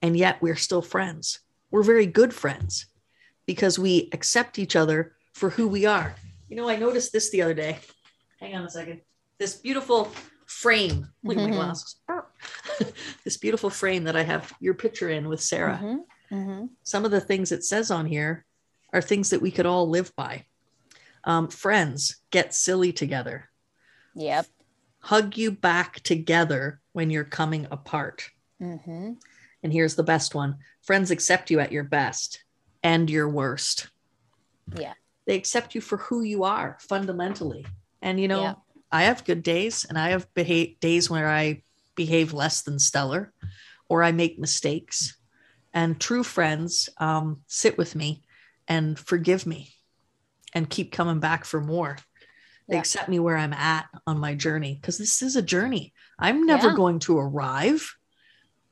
and 0.02 0.16
yet 0.16 0.42
we're 0.42 0.56
still 0.56 0.82
friends. 0.82 1.40
We're 1.70 1.82
very 1.82 2.06
good 2.06 2.34
friends 2.34 2.86
because 3.46 3.78
we 3.78 4.08
accept 4.12 4.58
each 4.58 4.74
other 4.74 5.14
for 5.34 5.50
who 5.50 5.68
we 5.68 5.86
are. 5.86 6.14
You 6.48 6.56
know, 6.56 6.68
I 6.68 6.76
noticed 6.76 7.12
this 7.12 7.30
the 7.30 7.42
other 7.42 7.54
day. 7.54 7.78
Hang 8.40 8.56
on 8.56 8.64
a 8.64 8.70
second. 8.70 9.02
This 9.38 9.54
beautiful 9.54 10.10
frame. 10.48 11.06
Look 11.22 11.36
at 11.36 11.44
my 11.44 11.50
glasses. 11.54 11.96
this 13.24 13.36
beautiful 13.36 13.70
frame 13.70 14.04
that 14.04 14.16
I 14.16 14.22
have 14.22 14.52
your 14.60 14.74
picture 14.74 15.10
in 15.10 15.28
with 15.28 15.42
Sarah. 15.42 15.78
Mhm, 15.82 15.98
mhm. 16.32 16.68
Some 16.82 17.04
of 17.04 17.10
the 17.10 17.20
things 17.20 17.52
it 17.52 17.64
says 17.64 17.90
on 17.90 18.06
here 18.06 18.44
are 18.92 19.02
things 19.02 19.30
that 19.30 19.42
we 19.42 19.50
could 19.50 19.66
all 19.66 19.88
live 19.88 20.14
by. 20.16 20.46
Um, 21.24 21.48
friends 21.48 22.16
get 22.30 22.54
silly 22.54 22.92
together. 22.92 23.50
Yep. 24.14 24.46
Hug 25.00 25.36
you 25.36 25.50
back 25.52 26.00
together 26.00 26.80
when 26.92 27.10
you're 27.10 27.24
coming 27.24 27.66
apart. 27.70 28.30
hmm 28.58 29.12
And 29.62 29.72
here's 29.72 29.94
the 29.96 30.02
best 30.02 30.34
one 30.34 30.56
friends 30.80 31.10
accept 31.10 31.50
you 31.50 31.60
at 31.60 31.70
your 31.72 31.84
best 31.84 32.42
and 32.82 33.10
your 33.10 33.28
worst. 33.28 33.88
Yeah. 34.74 34.94
They 35.26 35.34
accept 35.36 35.74
you 35.74 35.82
for 35.82 35.98
who 35.98 36.22
you 36.22 36.44
are 36.44 36.78
fundamentally. 36.80 37.66
And, 38.00 38.18
you 38.18 38.28
know, 38.28 38.40
Yeah. 38.42 38.54
I 38.90 39.04
have 39.04 39.24
good 39.24 39.42
days 39.42 39.84
and 39.84 39.98
I 39.98 40.10
have 40.10 40.26
days 40.34 41.10
where 41.10 41.28
I 41.28 41.62
behave 41.94 42.32
less 42.32 42.62
than 42.62 42.78
stellar 42.78 43.32
or 43.88 44.02
I 44.02 44.12
make 44.12 44.38
mistakes. 44.38 45.14
and 45.74 46.00
true 46.00 46.24
friends 46.24 46.88
um, 46.96 47.42
sit 47.46 47.76
with 47.76 47.94
me 47.94 48.22
and 48.66 48.98
forgive 48.98 49.46
me 49.46 49.70
and 50.54 50.68
keep 50.68 50.90
coming 50.92 51.20
back 51.20 51.44
for 51.44 51.60
more. 51.60 51.98
They 52.68 52.76
Yeah. 52.76 52.80
accept 52.80 53.08
me 53.08 53.18
where 53.18 53.36
I'm 53.36 53.52
at 53.52 53.86
on 54.06 54.18
my 54.18 54.34
journey 54.34 54.74
because 54.80 54.96
this 54.98 55.20
is 55.22 55.36
a 55.36 55.42
journey. 55.42 55.92
I'm 56.18 56.46
never 56.46 56.68
Yeah. 56.68 56.74
going 56.74 56.98
to 57.00 57.18
arrive. 57.18 57.94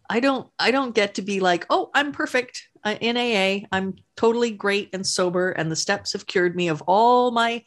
I 0.09 0.21
don't 0.21 0.49
I 0.59 0.71
don't 0.71 0.95
get 0.95 1.15
to 1.15 1.23
be 1.23 1.41
like, 1.41 1.67
"Oh, 1.69 1.91
I'm 1.95 2.13
perfect 2.13 2.63
uh, 2.85 2.97
in 3.01 3.17
AA. 3.17 3.67
I'm 3.73 3.97
totally 4.17 4.51
great 4.53 4.89
and 4.95 5.07
sober 5.07 5.51
and 5.51 5.71
the 5.71 5.77
steps 5.77 6.13
have 6.15 6.27
cured 6.27 6.57
me 6.57 6.69
of 6.69 6.83
all 6.87 7.31
my 7.31 7.63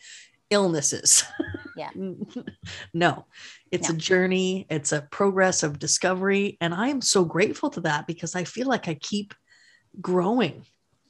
illnesses." 0.50 1.24
Yeah. 1.79 1.91
no. 2.93 3.25
It's 3.71 3.89
a 3.89 3.93
journey, 3.93 4.67
it's 4.69 4.91
a 4.91 5.07
progress 5.12 5.63
of 5.63 5.79
discovery 5.79 6.57
and 6.59 6.74
I 6.74 6.89
am 6.89 7.01
so 7.01 7.24
grateful 7.24 7.69
to 7.71 7.81
that 7.81 8.05
because 8.05 8.36
I 8.36 8.43
feel 8.43 8.67
like 8.67 8.89
I 8.89 8.95
keep 8.95 9.33
growing. 10.01 10.65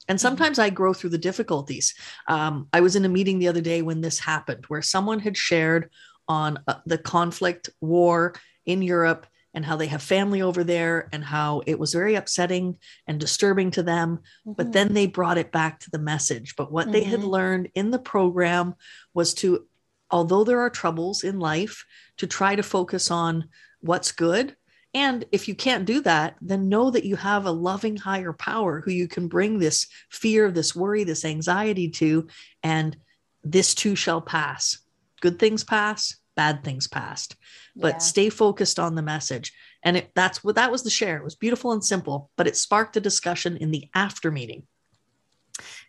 And 0.07 0.21
sometimes 0.21 0.59
I 0.59 0.69
grow 0.69 0.93
through 0.93 1.11
the 1.11 1.17
difficulties. 1.17 1.93
Um, 2.27 2.67
I 2.73 2.81
was 2.81 2.95
in 2.95 3.05
a 3.05 3.09
meeting 3.09 3.39
the 3.39 3.47
other 3.47 3.61
day 3.61 3.81
when 3.81 4.01
this 4.01 4.19
happened, 4.19 4.65
where 4.67 4.81
someone 4.81 5.19
had 5.19 5.37
shared 5.37 5.89
on 6.27 6.59
uh, 6.67 6.79
the 6.85 6.97
conflict, 6.97 7.69
war 7.81 8.33
in 8.65 8.81
Europe, 8.81 9.27
and 9.53 9.65
how 9.65 9.75
they 9.75 9.87
have 9.87 10.01
family 10.01 10.41
over 10.41 10.63
there, 10.63 11.09
and 11.11 11.23
how 11.23 11.61
it 11.67 11.77
was 11.77 11.93
very 11.93 12.15
upsetting 12.15 12.77
and 13.07 13.19
disturbing 13.19 13.71
to 13.71 13.83
them. 13.83 14.19
But 14.45 14.67
Mhm. 14.67 14.73
then 14.73 14.93
they 14.93 15.07
brought 15.07 15.37
it 15.37 15.51
back 15.51 15.79
to 15.81 15.91
the 15.91 15.99
message. 15.99 16.55
But 16.55 16.71
what 16.71 16.91
they 16.91 17.03
had 17.03 17.21
Mhm. 17.21 17.29
learned 17.29 17.69
in 17.75 17.91
the 17.91 17.99
program 17.99 18.75
was 19.13 19.33
to, 19.35 19.67
although 20.11 20.43
there 20.43 20.59
are 20.59 20.69
troubles 20.69 21.23
in 21.23 21.39
life, 21.39 21.85
to 22.17 22.27
try 22.27 22.55
to 22.55 22.63
focus 22.63 23.11
on 23.11 23.49
what's 23.81 24.11
good. 24.11 24.55
And 24.93 25.25
if 25.31 25.47
you 25.47 25.55
can't 25.55 25.85
do 25.85 26.01
that, 26.01 26.35
then 26.41 26.67
know 26.67 26.89
that 26.91 27.05
you 27.05 27.15
have 27.15 27.45
a 27.45 27.51
loving 27.51 27.95
higher 27.95 28.33
power 28.33 28.81
who 28.81 28.91
you 28.91 29.07
can 29.07 29.27
bring 29.27 29.59
this 29.59 29.87
fear, 30.09 30.51
this 30.51 30.75
worry, 30.75 31.03
this 31.03 31.25
anxiety 31.25 31.89
to, 31.91 32.27
and 32.63 32.97
this 33.43 33.75
too 33.75 33.95
shall 33.95 34.21
pass. 34.21 34.79
Good 35.21 35.37
things 35.37 35.63
pass, 35.63 36.17
bad 36.35 36.63
things 36.63 36.87
passed 36.87 37.35
but 37.75 37.95
Yeah. 37.95 37.97
stay 37.97 38.29
focused 38.29 38.79
on 38.79 38.95
the 38.95 39.01
message 39.01 39.51
and 39.83 39.97
it, 39.97 40.11
that's 40.15 40.41
what 40.41 40.55
that 40.55 40.71
was 40.71 40.83
the 40.83 40.89
share 40.89 41.17
it 41.17 41.23
was 41.23 41.35
beautiful 41.35 41.73
and 41.73 41.83
simple 41.83 42.31
but 42.37 42.47
it 42.47 42.55
sparked 42.55 42.95
a 42.95 43.01
discussion 43.01 43.57
in 43.57 43.71
the 43.71 43.89
after 43.93 44.31
meeting 44.31 44.63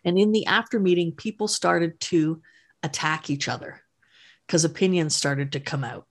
and 0.03 0.19
in 0.19 0.33
the 0.33 0.45
after 0.47 0.77
meeting 0.77 1.13
people 1.13 1.47
started 1.47 1.97
to 2.01 2.41
attack 2.83 3.29
each 3.29 3.47
other 3.47 3.81
because 4.51 4.65
opinions 4.65 5.15
started 5.15 5.53
to 5.53 5.61
come 5.61 5.81
out 5.81 6.05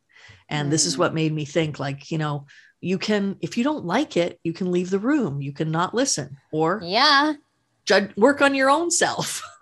and 0.48 0.72
this 0.72 0.86
is 0.86 0.94
Mm. 0.94 0.98
what 1.00 1.12
made 1.12 1.30
me 1.30 1.44
think 1.44 1.78
like 1.78 2.10
you 2.10 2.16
know 2.16 2.46
you 2.80 2.96
can 2.96 3.36
if 3.42 3.58
you 3.58 3.62
don't 3.62 3.84
like 3.84 4.16
it 4.16 4.40
you 4.42 4.54
can 4.54 4.72
leave 4.72 4.88
the 4.88 4.98
room 4.98 5.42
you 5.42 5.52
can 5.52 5.70
not 5.70 5.94
listen 5.94 6.38
or 6.50 6.80
yeah. 6.82 7.34
judge 7.84 8.16
work 8.16 8.40
on 8.40 8.54
your 8.54 8.70
own 8.70 8.90
self 8.90 9.42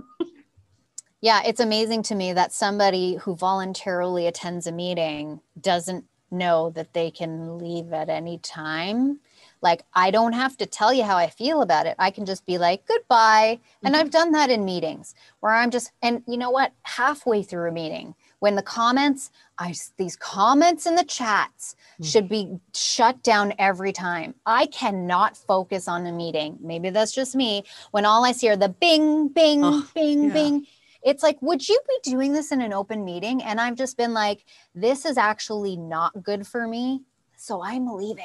Yeah, 1.21 1.43
it's 1.45 1.59
amazing 1.59 2.05
to 2.05 2.15
me 2.15 2.33
that 2.33 2.53
somebody 2.53 3.17
who 3.17 3.35
voluntarily 3.35 4.29
attends 4.29 4.69
a 4.69 4.73
meeting 4.73 5.41
doesn't 5.61 6.05
know 6.31 6.71
that 6.77 6.93
they 6.93 7.11
can 7.11 7.59
leave 7.59 7.93
at 7.93 8.09
any 8.09 8.39
time. 8.39 9.19
Like, 9.61 9.83
I 9.95 10.13
don't 10.13 10.35
have 10.35 10.57
to 10.59 10.67
tell 10.67 10.93
you 10.93 11.03
how 11.03 11.17
I 11.17 11.29
feel 11.29 11.61
about 11.63 11.87
it. 11.87 11.97
I 11.99 12.13
can 12.13 12.25
just 12.25 12.47
be 12.47 12.57
like, 12.57 12.87
goodbye. 12.87 13.59
And 13.83 13.97
Mhm. 13.97 13.99
I've 13.99 14.11
done 14.11 14.31
that 14.31 14.49
in 14.51 14.65
meetings 14.65 15.17
where 15.41 15.53
I'm 15.53 15.73
just, 15.73 15.91
and 16.03 16.23
you 16.29 16.37
know 16.37 16.51
what? 16.51 16.71
Halfway 16.83 17.43
through 17.43 17.69
a 17.69 17.73
meeting, 17.73 18.15
when 18.41 18.55
the 18.55 18.63
comments, 18.63 19.31
I, 19.59 19.75
these 19.97 20.17
comments 20.17 20.87
in 20.87 20.95
the 20.95 21.05
chats 21.05 21.75
Mm. 22.01 22.05
should 22.13 22.29
be 22.29 22.61
shut 22.75 23.25
down 23.25 23.53
every 23.59 23.93
time. 23.93 24.35
I 24.47 24.67
cannot 24.67 25.37
focus 25.37 25.89
on 25.89 26.07
a 26.07 26.13
meeting. 26.13 26.57
Maybe 26.61 26.91
that's 26.91 27.13
just 27.13 27.35
me. 27.35 27.65
When 27.91 28.07
all 28.07 28.25
I 28.25 28.31
see 28.31 28.49
are 28.49 28.57
the 28.57 28.69
bing, 28.69 29.29
bing, 29.29 29.65
Ugh, 29.65 29.85
bing, 29.95 30.25
yeah. 30.25 30.33
bing. 30.33 30.67
It's 31.03 31.25
like, 31.25 31.43
would 31.43 31.69
you 31.69 31.77
be 31.89 32.11
doing 32.11 32.33
this 32.33 32.53
in 32.53 32.61
an 32.61 32.73
open 32.73 33.05
meeting? 33.05 33.43
And 33.43 33.61
I've 33.61 33.75
just 33.75 33.97
been 33.97 34.15
like, 34.15 34.45
this 34.77 35.05
is 35.05 35.17
actually 35.19 35.77
not 35.77 36.23
good 36.23 36.47
for 36.47 36.69
me. 36.69 37.03
So 37.37 37.63
I'm 37.65 37.89
leaving. 37.89 38.25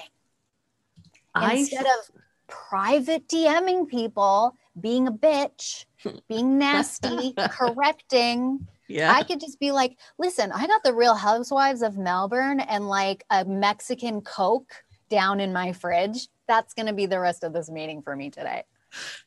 I 1.33 1.55
Instead 1.55 1.85
of 1.85 2.11
private 2.47 3.27
DMing 3.27 3.87
people, 3.87 4.55
being 4.79 5.07
a 5.07 5.11
bitch, 5.11 5.85
being 6.27 6.57
nasty, 6.57 7.33
correcting, 7.33 8.67
yeah 8.87 9.11
I 9.11 9.23
could 9.23 9.39
just 9.39 9.59
be 9.59 9.71
like, 9.71 9.97
listen, 10.17 10.51
I 10.51 10.67
got 10.67 10.83
the 10.83 10.93
real 10.93 11.15
housewives 11.15 11.81
of 11.81 11.97
Melbourne 11.97 12.59
and 12.59 12.87
like 12.87 13.23
a 13.29 13.45
Mexican 13.45 14.21
Coke 14.21 14.73
down 15.09 15.39
in 15.39 15.53
my 15.53 15.73
fridge. 15.73 16.27
That's 16.47 16.73
going 16.73 16.87
to 16.87 16.93
be 16.93 17.05
the 17.05 17.19
rest 17.19 17.43
of 17.43 17.53
this 17.53 17.69
meeting 17.69 18.01
for 18.01 18.15
me 18.15 18.29
today. 18.29 18.63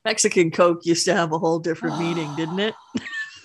mexican 0.05 0.51
coke 0.51 0.85
used 0.85 1.05
to 1.05 1.15
have 1.15 1.33
a 1.33 1.39
whole 1.39 1.59
different 1.59 1.99
meaning 2.05 2.33
didn't 2.37 2.61
it 2.61 2.75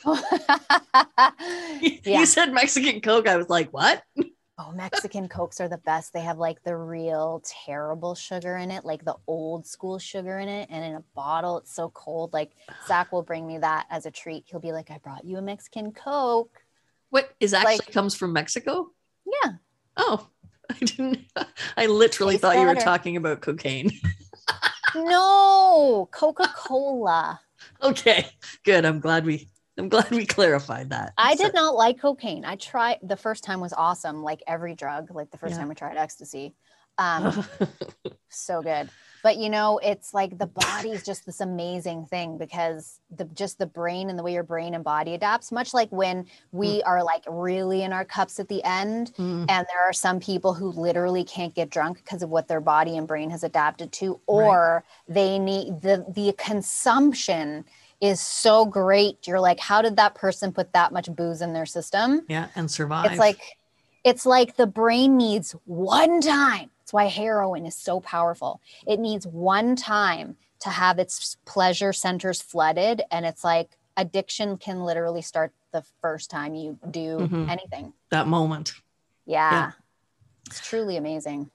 yeah. 2.06 2.20
you 2.20 2.26
said 2.26 2.54
mexican 2.54 3.02
coke 3.02 3.28
i 3.28 3.38
was 3.38 3.50
like 3.50 3.70
what 3.72 4.04
Oh, 4.64 4.72
Mexican 4.74 5.28
Cokes 5.28 5.60
are 5.60 5.68
the 5.68 5.80
best. 5.80 6.14
They 6.14 6.22
have 6.22 6.38
like 6.38 6.64
the 6.64 6.76
real 6.76 7.42
terrible 7.66 8.14
sugar 8.14 8.58
in 8.58 8.70
it, 8.70 8.86
like 8.86 9.04
the 9.04 9.16
old 9.26 9.66
school 9.66 9.98
sugar 9.98 10.38
in 10.38 10.48
it, 10.48 10.68
and 10.70 10.84
in 10.84 10.94
a 10.96 11.04
bottle. 11.16 11.58
It's 11.60 11.74
so 11.74 11.90
cold. 11.90 12.32
Like 12.32 12.52
Zach 12.88 13.12
will 13.12 13.24
bring 13.24 13.48
me 13.48 13.58
that 13.58 13.88
as 13.90 14.06
a 14.06 14.12
treat. 14.12 14.44
He'll 14.46 14.60
be 14.60 14.72
like, 14.72 14.92
I 14.92 15.00
brought 15.00 15.26
you 15.26 15.38
a 15.38 15.42
Mexican 15.42 15.92
Coke. 15.92 16.62
What 17.10 17.34
is 17.40 17.54
actually 17.54 17.78
Like- 17.78 17.92
comes 17.92 18.14
from 18.14 18.34
Mexico? 18.34 18.92
Yeah. 19.26 19.54
Oh, 19.98 20.28
I 20.70 20.76
didn't. 20.78 21.20
I 21.76 21.88
literally 21.88 22.34
Tastes 22.34 22.42
thought 22.42 22.58
you 22.60 22.68
were 22.68 22.76
talking 22.76 23.18
about 23.18 23.42
cocaine. 23.42 23.90
No, 24.96 26.08
Coca 26.12 26.52
Cola. 26.56 27.40
okay, 27.82 28.28
good. 28.64 28.86
I'm 28.86 29.00
glad 29.00 29.26
we. 29.26 29.48
I'm 29.78 29.90
glad 29.90 30.12
we 30.12 30.26
clarified 30.26 30.90
that. 30.90 31.14
I 31.18 31.36
So- 31.36 31.46
did 31.46 31.54
not 31.54 31.76
like 31.76 32.00
cocaine. 32.00 32.46
I 32.46 32.56
tried 32.56 33.00
the 33.02 33.18
first 33.18 33.44
time 33.44 33.60
was 33.60 33.74
awesome, 33.74 34.22
like 34.24 34.44
every 34.48 34.76
drug, 34.76 35.14
like 35.14 35.32
the 35.32 35.38
first 35.38 35.52
Yeah. 35.54 35.60
time 35.60 35.70
we 35.70 35.76
tried 35.76 35.98
ecstasy. 35.98 36.54
Um, 36.98 37.46
so 38.30 38.62
good. 38.62 38.90
But 39.24 39.38
you 39.38 39.50
know, 39.50 39.78
it's 39.84 40.14
like 40.14 40.38
the 40.38 40.48
body 40.48 40.90
is 40.90 41.06
just 41.06 41.26
this 41.26 41.40
amazing 41.42 42.06
thing 42.08 42.38
because 42.38 43.00
the 43.16 43.26
just 43.26 43.60
the 43.60 43.66
brain 43.68 44.10
and 44.10 44.18
the 44.20 44.24
way 44.24 44.34
your 44.34 44.44
brain 44.44 44.74
and 44.74 44.84
body 44.84 45.14
adapts, 45.14 45.52
much 45.52 45.74
like 45.74 45.90
when 45.92 46.26
we 46.52 46.82
are 46.84 47.04
like 47.04 47.24
really 47.30 47.84
in 47.84 47.94
our 47.94 48.04
cups 48.04 48.40
at 48.40 48.50
the 48.50 48.64
end. 48.64 49.14
Mm, 49.18 49.46
And 49.50 49.68
there 49.68 49.84
are 49.88 49.94
some 49.94 50.20
people 50.20 50.54
who 50.54 50.72
literally 50.72 51.24
can't 51.24 51.54
get 51.56 51.70
drunk 51.70 51.98
because 51.98 52.24
of 52.24 52.30
what 52.30 52.48
their 52.48 52.62
body 52.62 52.98
and 52.98 53.08
brain 53.08 53.30
has 53.30 53.44
adapted 53.44 53.92
to, 53.94 54.20
or 54.26 54.84
they 55.08 55.40
need 55.40 55.82
the 55.82 56.04
the 56.10 56.34
consumption 56.38 57.64
is 58.02 58.20
so 58.20 58.66
great. 58.66 59.28
You're 59.28 59.40
like, 59.40 59.60
how 59.60 59.82
did 59.82 59.96
that 59.96 60.16
person 60.16 60.52
put 60.52 60.74
that 60.74 60.92
much 60.92 61.10
booze 61.16 61.42
in 61.42 61.54
their 61.54 61.68
system? 61.68 62.26
yeah, 62.28 62.48
and 62.56 62.70
survive. 62.70 63.12
It's 63.12 63.20
like 63.20 63.40
it's 64.04 64.26
like 64.26 64.56
the 64.58 64.68
brain 64.68 65.16
needs 65.16 65.56
one 65.66 66.20
time. 66.22 66.72
That's 66.80 66.92
why 66.92 67.06
heroin 67.06 67.66
is 67.68 67.76
so 67.76 68.00
powerful. 68.00 68.60
It 68.88 69.00
needs 69.00 69.28
one 69.28 69.76
time 69.76 70.36
to 70.62 70.70
have 70.70 70.98
its 70.98 71.38
pleasure 71.46 71.94
centers 71.94 72.42
flooded 72.42 73.04
and 73.12 73.26
it's 73.26 73.44
like 73.44 73.78
addiction 73.98 74.58
can 74.58 74.84
literally 74.84 75.22
start 75.22 75.52
the 75.72 75.84
first 76.02 76.30
time 76.32 76.56
you 76.56 76.80
do 76.90 77.30
Mhm. 77.32 77.50
anything. 77.50 77.94
that 78.10 78.28
moment. 78.28 78.74
Yeah. 79.26 79.52
Yeah. 79.52 79.72
It's 80.48 80.60
truly 80.68 80.98
amazing. 80.98 81.50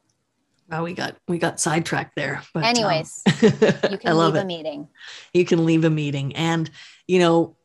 Oh, 0.70 0.82
we 0.82 0.94
got 0.94 1.16
we 1.28 1.38
got 1.38 1.61
sidetracked 1.61 2.16
there. 2.16 2.42
But 2.52 2.64
um, 2.64 2.70
Anyways, 2.70 3.23
You 3.42 3.50
I 3.52 3.96
can 3.99 4.16
love 4.16 4.35
leave 4.35 4.40
it. 4.40 4.44
a 4.44 4.46
meeting. 4.46 4.88
you 5.32 5.44
can 5.44 5.64
leave 5.64 5.85
a 5.85 5.90
meeting 5.90 6.35
and 6.37 6.68
you 7.06 7.18
know 7.20 7.56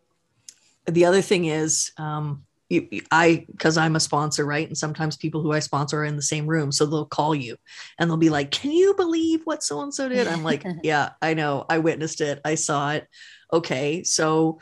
the 0.88 1.06
other 1.06 1.22
thing 1.22 1.46
is 1.46 1.92
um 1.98 2.44
you, 2.70 2.88
you- 2.92 3.02
i 3.12 3.46
because 3.52 3.78
i'm 3.78 3.96
a 3.96 4.00
sponsor 4.00 4.46
right 4.46 4.68
and 4.68 4.78
sometimes 4.78 5.16
people 5.16 5.42
who 5.42 5.52
i 5.52 5.60
sponsor 5.60 6.00
are 6.02 6.06
in 6.06 6.16
the 6.16 6.22
same 6.22 6.48
room 6.48 6.72
so 6.72 6.86
they'll 6.86 7.06
call 7.06 7.36
you 7.36 7.56
and 8.00 8.10
they'll 8.10 8.18
be 8.18 8.30
like 8.32 8.50
can 8.52 8.72
you 8.72 8.94
believe 8.96 9.42
what 9.46 9.64
so 9.64 9.82
and 9.82 9.94
so 9.94 10.10
did 10.10 10.28
i'm 10.28 10.44
like 10.44 10.66
yeah 10.84 11.10
i 11.22 11.34
know 11.34 11.66
i 11.70 11.78
witnessed 11.80 12.20
it 12.22 12.40
i 12.46 12.56
saw 12.56 12.92
it 12.94 13.08
okay 13.54 14.04
so 14.04 14.60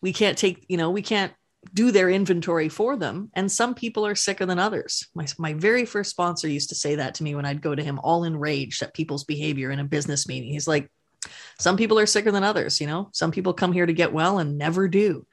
we 0.00 0.12
can't 0.12 0.38
take 0.38 0.64
you 0.68 0.76
know 0.76 0.90
we 0.90 1.02
can't 1.02 1.32
do 1.72 1.90
their 1.90 2.10
inventory 2.10 2.68
for 2.68 2.96
them. 2.96 3.30
And 3.34 3.50
some 3.50 3.74
people 3.74 4.06
are 4.06 4.14
sicker 4.14 4.46
than 4.46 4.58
others. 4.58 5.06
My, 5.14 5.26
my 5.38 5.54
very 5.54 5.84
first 5.84 6.10
sponsor 6.10 6.48
used 6.48 6.68
to 6.68 6.74
say 6.74 6.96
that 6.96 7.14
to 7.14 7.22
me 7.22 7.34
when 7.34 7.46
i'd 7.46 7.62
go 7.62 7.74
to 7.74 7.82
him 7.82 8.00
all 8.02 8.24
enraged 8.24 8.82
at 8.82 8.94
people's 8.94 9.24
behavior 9.24 9.70
in 9.70 9.78
a 9.78 9.84
business 9.84 10.28
meeting. 10.28 10.52
He's 10.52 10.68
like 10.68 10.90
some 11.58 11.76
people 11.76 11.98
are 11.98 12.06
sicker 12.06 12.30
than 12.30 12.44
others 12.44 12.80
you 12.80 12.86
know? 12.86 13.08
Some 13.12 13.30
people 13.30 13.54
come 13.54 13.72
here 13.72 13.86
to 13.86 13.92
get 13.92 14.12
well 14.12 14.38
and 14.38 14.58
never 14.58 14.88
do 14.88 15.26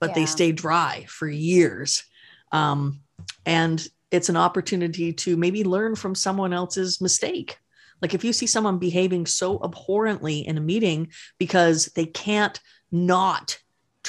but 0.00 0.14
they 0.14 0.26
stay 0.26 0.52
dry 0.52 1.04
for 1.08 1.28
years. 1.28 2.04
Um, 2.52 3.00
and 3.44 3.86
it's 4.10 4.28
an 4.28 4.36
opportunity 4.36 5.12
to 5.12 5.36
maybe 5.36 5.64
learn 5.64 5.94
from 5.94 6.14
someone 6.14 6.52
else's 6.52 7.00
mistake. 7.00 7.58
Like 8.00 8.14
if 8.14 8.24
you 8.24 8.32
see 8.32 8.46
someone 8.46 8.78
behaving 8.78 9.26
so 9.26 9.58
abhorrently 9.58 10.46
in 10.46 10.56
a 10.56 10.62
meeting 10.62 11.08
because 11.38 11.86
they 11.86 12.06
can't 12.06 12.58
not 12.92 13.58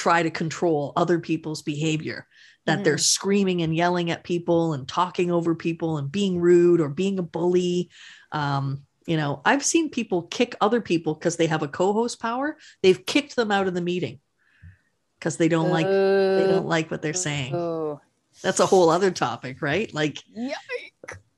try 0.00 0.22
to 0.22 0.30
control 0.30 0.94
other 0.96 1.18
people's 1.18 1.62
behavior 1.62 2.26
that 2.64 2.84
they're 2.84 2.98
screaming 2.98 3.62
and 3.62 3.74
yelling 3.74 4.10
at 4.10 4.22
people 4.22 4.72
and 4.74 4.88
talking 4.88 5.30
over 5.30 5.54
people 5.54 5.98
and 5.98 6.10
being 6.10 6.40
rude 6.40 6.80
or 6.80 6.88
being 6.88 7.18
a 7.18 7.22
bully 7.22 7.90
um, 8.32 8.84
You 9.06 9.16
know, 9.16 9.42
I've 9.44 9.64
seen 9.64 9.90
people 9.90 10.22
kick 10.22 10.54
other 10.60 10.80
people 10.80 11.14
because 11.14 11.36
they 11.36 11.48
have 11.48 11.62
a 11.62 11.68
co-host 11.68 12.20
power. 12.20 12.56
They've 12.82 13.04
kicked 13.04 13.34
them 13.34 13.50
out 13.50 13.66
of 13.66 13.74
the 13.74 13.80
meeting 13.80 14.20
because 15.18 15.36
they 15.36 15.48
don't 15.48 15.70
like 15.70 15.86
they 15.86 16.46
don't 16.46 16.66
like 16.66 16.90
what 16.90 17.02
they're 17.02 17.12
saying. 17.12 17.54
Ooh. 17.54 18.00
That's 18.42 18.60
a 18.60 18.66
whole 18.66 18.88
other 18.90 19.10
topic, 19.10 19.62
right? 19.62 19.92
Like 19.92 20.22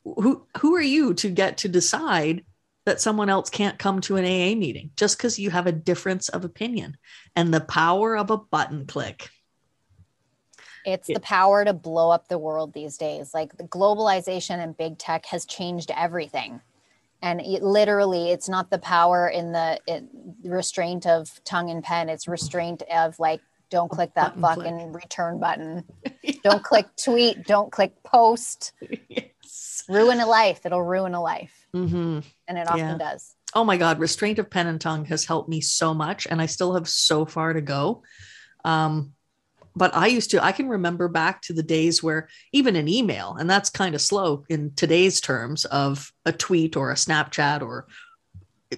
who 0.04 0.46
who 0.58 0.74
are 0.74 0.82
you 0.82 1.14
to 1.14 1.30
get 1.30 1.58
to 1.58 1.68
decide 1.68 2.44
that 2.84 3.00
someone 3.00 3.28
else 3.28 3.48
can't 3.48 3.78
come 3.78 4.00
to 4.02 4.16
an 4.16 4.24
AA 4.24 4.56
meeting 4.56 4.90
just 4.96 5.16
because 5.16 5.38
you 5.38 5.50
have 5.50 5.66
a 5.66 5.72
difference 5.72 6.28
of 6.28 6.44
opinion 6.44 6.96
and 7.36 7.52
the 7.52 7.60
power 7.60 8.16
of 8.16 8.30
a 8.30 8.36
button 8.36 8.86
click. 8.86 9.30
It's 10.84 11.06
the 11.06 11.20
power 11.20 11.64
to 11.64 11.72
blow 11.72 12.10
up 12.10 12.28
the 12.28 12.38
world 12.38 12.72
these 12.72 12.96
days. 12.96 13.32
Like 13.32 13.56
the 13.56 13.64
globalization 13.64 14.58
and 14.58 14.76
big 14.76 14.98
tech 14.98 15.26
has 15.26 15.46
changed 15.46 15.92
everything. 15.96 16.60
And 17.22 17.40
it, 17.40 17.62
literally, 17.62 18.30
it's 18.30 18.48
not 18.48 18.68
the 18.68 18.78
power 18.78 19.28
in 19.28 19.52
the 19.52 19.78
it, 19.86 20.04
restraint 20.42 21.06
of 21.06 21.40
tongue 21.44 21.70
and 21.70 21.84
pen. 21.84 22.08
It's 22.08 22.24
mm-hmm. 22.24 22.32
restraint 22.32 22.82
of 22.92 23.18
like, 23.20 23.40
don't 23.70 23.90
click 23.90 24.12
that 24.14 24.38
fucking 24.38 24.92
return 24.92 25.40
button. 25.40 25.84
Don't 26.42 26.62
click 26.62 26.84
tweet. 27.02 27.46
Don't 27.46 27.72
click 27.72 28.02
post. 28.02 28.72
yes. 29.08 29.82
Ruin 29.88 30.20
a 30.20 30.26
life. 30.26 30.66
It'll 30.66 30.82
ruin 30.82 31.14
a 31.14 31.22
life. 31.22 31.61
Hmm 31.72 32.20
And 32.48 32.58
it 32.58 32.68
often 32.68 32.78
Yeah. 32.78 32.98
does. 32.98 33.34
oh 33.54 33.64
my 33.64 33.76
god 33.76 33.98
restraint 33.98 34.38
of 34.38 34.50
pen 34.50 34.66
and 34.66 34.80
tongue 34.80 35.04
has 35.06 35.24
helped 35.24 35.48
me 35.48 35.60
so 35.60 35.92
much 35.94 36.26
and 36.30 36.40
i 36.40 36.46
still 36.46 36.74
have 36.74 36.88
so 36.88 37.24
far 37.24 37.52
to 37.52 37.60
go 37.60 38.02
um, 38.64 39.12
but 39.74 39.94
i 39.94 40.06
used 40.06 40.30
to 40.30 40.44
i 40.44 40.52
can 40.52 40.68
remember 40.68 41.08
back 41.08 41.40
to 41.42 41.52
the 41.52 41.62
days 41.62 42.02
where 42.02 42.28
even 42.52 42.76
an 42.76 42.88
email 42.88 43.36
and 43.38 43.48
that's 43.48 43.70
kind 43.70 43.94
of 43.94 44.00
slow 44.00 44.44
in 44.48 44.72
today's 44.74 45.20
terms 45.20 45.64
of 45.66 46.12
a 46.26 46.32
tweet 46.32 46.76
or 46.76 46.90
a 46.90 46.94
snapchat 46.94 47.62
or 47.62 47.86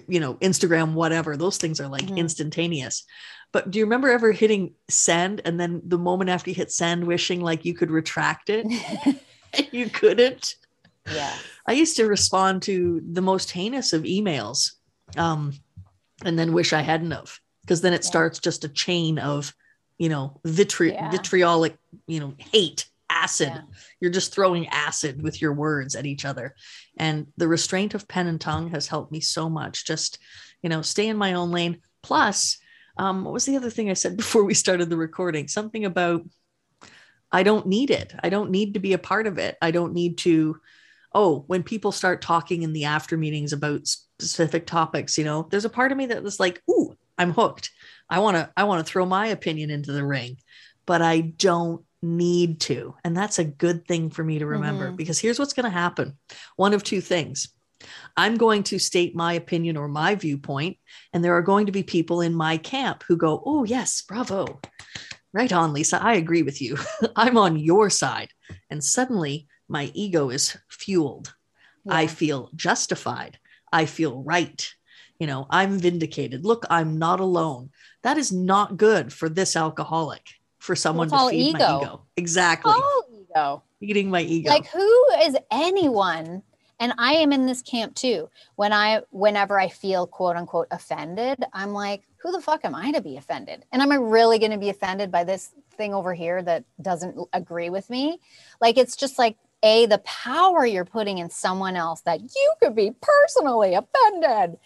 you 0.07 0.19
know 0.19 0.35
instagram 0.35 0.93
whatever 0.93 1.37
those 1.37 1.57
things 1.57 1.79
are 1.79 1.87
like 1.87 2.05
Mhm. 2.07 2.17
instantaneous 2.17 3.05
but 3.53 3.71
do 3.71 3.79
you 3.79 3.85
remember 3.85 4.09
ever 4.09 4.31
hitting 4.33 4.73
send 4.89 5.41
and 5.45 5.57
then 5.59 5.81
the 5.85 5.97
moment 5.97 6.29
after 6.29 6.49
you 6.49 6.55
hit 6.55 6.71
send 6.71 7.05
wishing 7.05 7.39
like 7.41 7.63
you 7.65 7.73
could 7.73 7.91
retract 7.91 8.49
it 8.49 8.65
you 9.71 9.89
couldn't 9.89 10.55
yeah. 11.11 11.33
I 11.67 11.73
used 11.73 11.97
to 11.97 12.05
respond 12.05 12.63
to 12.63 13.01
the 13.11 13.21
most 13.21 13.51
heinous 13.51 13.93
of 13.93 14.03
emails 14.03 14.71
um, 15.17 15.53
and 16.23 16.37
then 16.37 16.53
wish 16.53 16.73
I 16.73 16.81
hadn't 16.81 17.13
of 17.13 17.39
because 17.61 17.81
then 17.81 17.93
it 17.93 18.03
Yeah. 18.03 18.07
starts 18.09 18.39
just 18.39 18.63
a 18.63 18.69
chain 18.69 19.17
of, 19.19 19.53
you 19.97 20.09
know, 20.09 20.39
vitri- 20.45 20.93
Yeah. 20.93 21.11
vitriolic, 21.11 21.77
you 22.07 22.19
know, 22.19 22.33
hate, 22.37 22.87
acid. 23.09 23.49
Yeah. 23.49 23.61
You're 23.99 24.11
just 24.11 24.33
throwing 24.33 24.67
acid 24.67 25.21
with 25.21 25.41
your 25.41 25.53
words 25.53 25.95
at 25.95 26.05
each 26.05 26.25
other. 26.25 26.55
And 26.97 27.27
the 27.37 27.47
restraint 27.47 27.93
of 27.93 28.07
pen 28.07 28.27
and 28.27 28.39
tongue 28.41 28.69
has 28.71 28.87
helped 28.87 29.11
me 29.11 29.19
so 29.19 29.49
much. 29.49 29.85
Just, 29.85 30.19
you 30.61 30.69
know, 30.69 30.81
stay 30.81 31.07
in 31.07 31.17
my 31.17 31.33
own 31.33 31.51
lane. 31.51 31.81
Plus, 32.03 32.57
um, 32.97 33.23
what 33.23 33.33
was 33.33 33.45
the 33.45 33.57
other 33.57 33.69
thing 33.69 33.89
I 33.89 33.93
said 33.93 34.17
before 34.17 34.43
we 34.43 34.53
started 34.53 34.89
the 34.89 34.97
recording? 34.97 35.47
Something 35.47 35.85
about 35.85 36.23
I 37.31 37.43
don't 37.43 37.67
need 37.67 37.89
it. 37.89 38.13
I 38.23 38.29
don't 38.29 38.51
need 38.51 38.75
to 38.75 38.79
be 38.79 38.93
a 38.93 38.97
part 38.97 39.27
of 39.27 39.37
it. 39.39 39.57
I 39.61 39.71
don't 39.71 39.93
need 39.93 40.19
to. 40.19 40.57
Oh, 41.15 41.45
when 41.47 41.63
people 41.63 41.93
start 41.93 42.21
talking 42.21 42.61
in 42.63 42.73
the 42.73 42.83
after 42.85 43.17
meetings 43.17 43.53
about 43.53 43.87
specific 43.87 44.67
topics, 44.67 45.17
you 45.17 45.23
know, 45.23 45.47
there's 45.49 45.65
a 45.65 45.69
part 45.69 45.93
of 45.93 45.97
me 45.97 46.05
that 46.07 46.21
was 46.21 46.41
like, 46.41 46.61
"Ooh, 46.69 46.93
I'm 47.17 47.31
hooked. 47.31 47.71
I 48.09 48.19
want 48.19 48.35
to. 48.35 48.51
I 48.57 48.65
want 48.65 48.85
to 48.85 48.91
throw 48.91 49.05
my 49.05 49.27
opinion 49.27 49.69
into 49.71 49.93
the 49.93 50.05
ring, 50.05 50.37
but 50.85 51.01
I 51.01 51.21
don't 51.21 51.83
need 52.01 52.59
to." 52.61 52.95
And 53.05 53.15
that's 53.15 53.39
a 53.39 53.45
good 53.45 53.87
thing 53.87 54.09
for 54.09 54.23
me 54.25 54.39
to 54.39 54.45
remember 54.45 54.91
Mhm. 54.91 54.97
because 54.97 55.17
here's 55.17 55.39
what's 55.39 55.53
going 55.53 55.63
to 55.63 55.69
happen: 55.69 56.17
one 56.57 56.73
of 56.73 56.83
two 56.83 56.99
things. 57.01 57.47
I'm 58.17 58.35
going 58.35 58.63
to 58.63 58.79
state 58.79 59.15
my 59.15 59.33
opinion 59.33 59.77
or 59.77 59.87
my 59.87 60.15
viewpoint, 60.15 60.77
and 61.13 61.23
there 61.23 61.35
are 61.37 61.41
going 61.41 61.65
to 61.67 61.71
be 61.71 61.83
people 61.83 62.19
in 62.21 62.33
my 62.33 62.57
camp 62.57 63.03
who 63.07 63.15
go, 63.15 63.41
"Oh, 63.45 63.63
yes, 63.63 64.01
bravo." 64.01 64.59
Right 65.33 65.51
on, 65.53 65.73
Lisa. 65.73 66.01
I 66.01 66.15
agree 66.15 66.43
with 66.43 66.61
you. 66.61 66.77
I'm 67.15 67.37
on 67.37 67.57
your 67.57 67.89
side. 67.89 68.29
And 68.69 68.83
suddenly 68.83 69.47
my 69.67 69.91
ego 69.93 70.29
is 70.29 70.57
fueled. 70.69 71.33
I 71.87 72.07
feel 72.07 72.49
justified. 72.55 73.37
I 73.71 73.85
feel 73.85 74.23
right. 74.23 74.73
You 75.19 75.27
know, 75.27 75.45
I'm 75.49 75.77
vindicated. 75.77 76.45
Look, 76.45 76.65
I'm 76.69 76.97
not 76.97 77.19
alone. 77.19 77.69
That 78.01 78.17
is 78.17 78.31
not 78.31 78.77
good 78.77 79.13
for 79.13 79.29
this 79.29 79.55
alcoholic, 79.55 80.35
for 80.57 80.75
someone 80.75 81.05
it's 81.07 81.13
to 81.13 81.17
all 81.17 81.29
feed 81.29 81.53
my 81.53 81.59
ego. 81.59 81.79
ego. 81.81 82.01
Exactly. 82.17 82.73
Oh, 82.75 83.03
ego. 83.13 83.63
Feeding 83.79 84.09
my 84.09 84.21
ego. 84.21 84.49
like 84.49 84.67
who 84.67 85.05
is 85.21 85.37
anyone 85.51 86.41
and 86.79 86.93
i 86.97 87.13
am 87.13 87.31
in 87.31 87.45
this 87.45 87.61
camp 87.61 87.93
too 87.95 88.29
when 88.55 88.73
i 88.73 89.01
whenever 89.11 89.59
i 89.59 89.67
feel 89.67 90.07
quote 90.07 90.35
unquote 90.35 90.67
offended 90.71 91.43
i'm 91.53 91.73
like 91.73 92.03
who 92.17 92.31
the 92.31 92.41
fuck 92.41 92.63
am 92.65 92.73
i 92.73 92.91
to 92.91 93.01
be 93.01 93.17
offended 93.17 93.63
and 93.71 93.81
am 93.81 93.91
i 93.91 93.95
really 93.95 94.39
going 94.39 94.51
to 94.51 94.57
be 94.57 94.69
offended 94.69 95.11
by 95.11 95.23
this 95.23 95.51
thing 95.77 95.93
over 95.93 96.13
here 96.13 96.41
that 96.41 96.63
doesn't 96.81 97.17
agree 97.33 97.69
with 97.69 97.89
me 97.89 98.19
like 98.61 98.77
it's 98.77 98.95
just 98.95 99.19
like 99.19 99.37
a 99.63 99.85
the 99.85 99.99
power 99.99 100.65
you're 100.65 100.85
putting 100.85 101.17
in 101.17 101.29
someone 101.29 101.75
else 101.75 102.01
that 102.01 102.21
you 102.21 102.53
could 102.61 102.75
be 102.75 102.91
personally 103.01 103.73
offended 103.75 104.57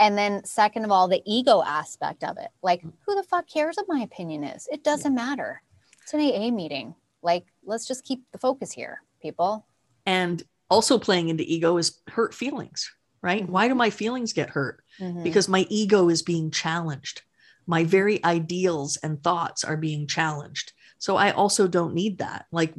and 0.00 0.18
then 0.18 0.44
second 0.44 0.84
of 0.84 0.90
all 0.90 1.08
the 1.08 1.22
ego 1.26 1.62
aspect 1.62 2.24
of 2.24 2.36
it 2.38 2.48
like 2.62 2.82
who 3.06 3.14
the 3.14 3.22
fuck 3.22 3.48
cares 3.48 3.76
what 3.76 3.86
my 3.88 4.00
opinion 4.00 4.42
is 4.44 4.68
it 4.72 4.82
doesn't 4.82 5.14
matter 5.14 5.62
it's 6.02 6.14
an 6.14 6.20
aa 6.20 6.50
meeting 6.50 6.94
like 7.22 7.44
let's 7.64 7.86
just 7.86 8.04
keep 8.04 8.22
the 8.32 8.38
focus 8.38 8.72
here 8.72 9.02
people 9.20 9.66
and 10.06 10.42
also 10.72 10.98
playing 10.98 11.28
into 11.28 11.44
ego 11.46 11.76
is 11.76 12.00
hurt 12.08 12.32
feelings, 12.34 12.90
right? 13.20 13.46
Mhm. 13.46 13.50
Why 13.50 13.68
do 13.68 13.74
my 13.74 13.90
feelings 13.90 14.32
get 14.32 14.50
hurt? 14.50 14.82
Mhm. 14.98 15.22
because 15.22 15.48
my 15.48 15.66
ego 15.68 16.08
is 16.08 16.22
being 16.22 16.50
challenged. 16.50 17.22
My 17.66 17.84
very 17.84 18.24
ideals 18.24 18.96
and 18.96 19.22
thoughts 19.22 19.64
are 19.64 19.76
being 19.76 20.06
challenged. 20.06 20.72
So 21.02 21.16
I 21.16 21.32
also 21.32 21.66
don't 21.66 21.94
need 21.94 22.18
that. 22.18 22.46
Like 22.52 22.74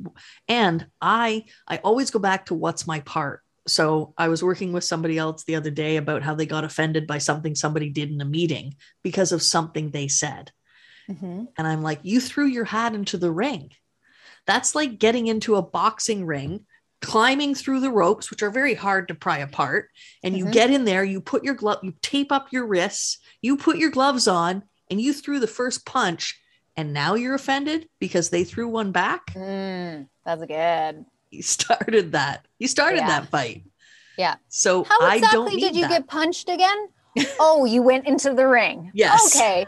and 0.48 0.88
I 1.02 1.44
I 1.68 1.78
always 1.84 2.10
go 2.10 2.20
back 2.20 2.46
to 2.46 2.56
what's 2.56 2.88
my 2.88 3.02
part. 3.02 3.42
So 3.68 4.14
I 4.18 4.30
was 4.30 4.42
working 4.42 4.72
with 4.72 4.86
somebody 4.86 5.18
else 5.18 5.44
the 5.44 5.56
other 5.56 5.72
day 5.72 5.98
about 5.98 6.24
how 6.24 6.34
they 6.34 6.46
got 6.46 6.64
offended 6.64 7.06
by 7.06 7.18
something 7.18 7.54
somebody 7.54 7.90
did 7.90 8.12
in 8.12 8.22
a 8.22 8.26
meeting 8.26 8.76
because 9.04 9.34
of 9.34 9.44
something 9.44 9.92
they 9.92 10.08
said. 10.08 10.54
Mhm. 11.12 11.48
And 11.58 11.68
I'm 11.68 11.84
like, 11.84 12.00
you 12.04 12.22
threw 12.22 12.46
your 12.46 12.64
hat 12.64 12.96
into 12.96 13.18
the 13.18 13.30
ring. 13.30 13.72
That's 14.48 14.74
like 14.74 15.00
getting 15.00 15.28
into 15.28 15.58
a 15.58 15.62
boxing 15.62 16.26
ring, 16.26 16.66
climbing 17.02 17.56
through 17.56 17.82
the 17.82 17.92
ropes, 17.92 18.32
which 18.32 18.42
are 18.42 18.52
very 18.52 18.74
hard 18.74 19.10
to 19.10 19.16
pry 19.16 19.40
apart. 19.40 19.90
And 20.24 20.38
you 20.38 20.46
Mhm. 20.46 20.54
get 20.54 20.72
in 20.72 20.86
there, 20.86 21.04
you 21.04 21.20
put 21.20 21.44
your 21.44 21.56
glove, 21.56 21.80
you 21.84 21.94
tape 22.02 22.32
up 22.32 22.54
your 22.54 22.66
wrists, 22.66 23.18
you 23.42 23.58
put 23.58 23.76
your 23.78 23.92
gloves 23.92 24.30
on, 24.30 24.64
and 24.90 25.02
you 25.02 25.12
threw 25.12 25.42
the 25.42 25.56
first 25.60 25.86
punch. 25.86 26.40
And 26.76 26.92
now 26.94 27.14
you're 27.16 27.36
offended 27.36 27.88
because 28.00 28.30
they 28.30 28.44
threw 28.44 28.68
one 28.68 28.92
back. 28.92 29.34
Mm, 29.34 30.08
that's 30.26 30.46
good. 30.46 31.06
You 31.30 31.42
started 31.44 32.12
that. 32.14 32.46
You 32.60 32.68
started 32.68 32.98
Yeah. 33.00 33.08
that 33.08 33.30
fight. 33.30 33.64
Yeah. 34.18 34.36
So 34.50 34.84
How 34.84 35.12
exactly 35.12 35.58
did 35.60 35.76
you 35.76 35.84
that. 35.84 35.90
get 35.90 36.08
punched 36.08 36.50
again? 36.50 36.88
oh, 37.40 37.66
you 37.66 37.82
went 37.82 38.08
into 38.08 38.34
the 38.34 38.48
ring. 38.48 38.92
Yes. 38.94 39.36
Okay. 39.36 39.66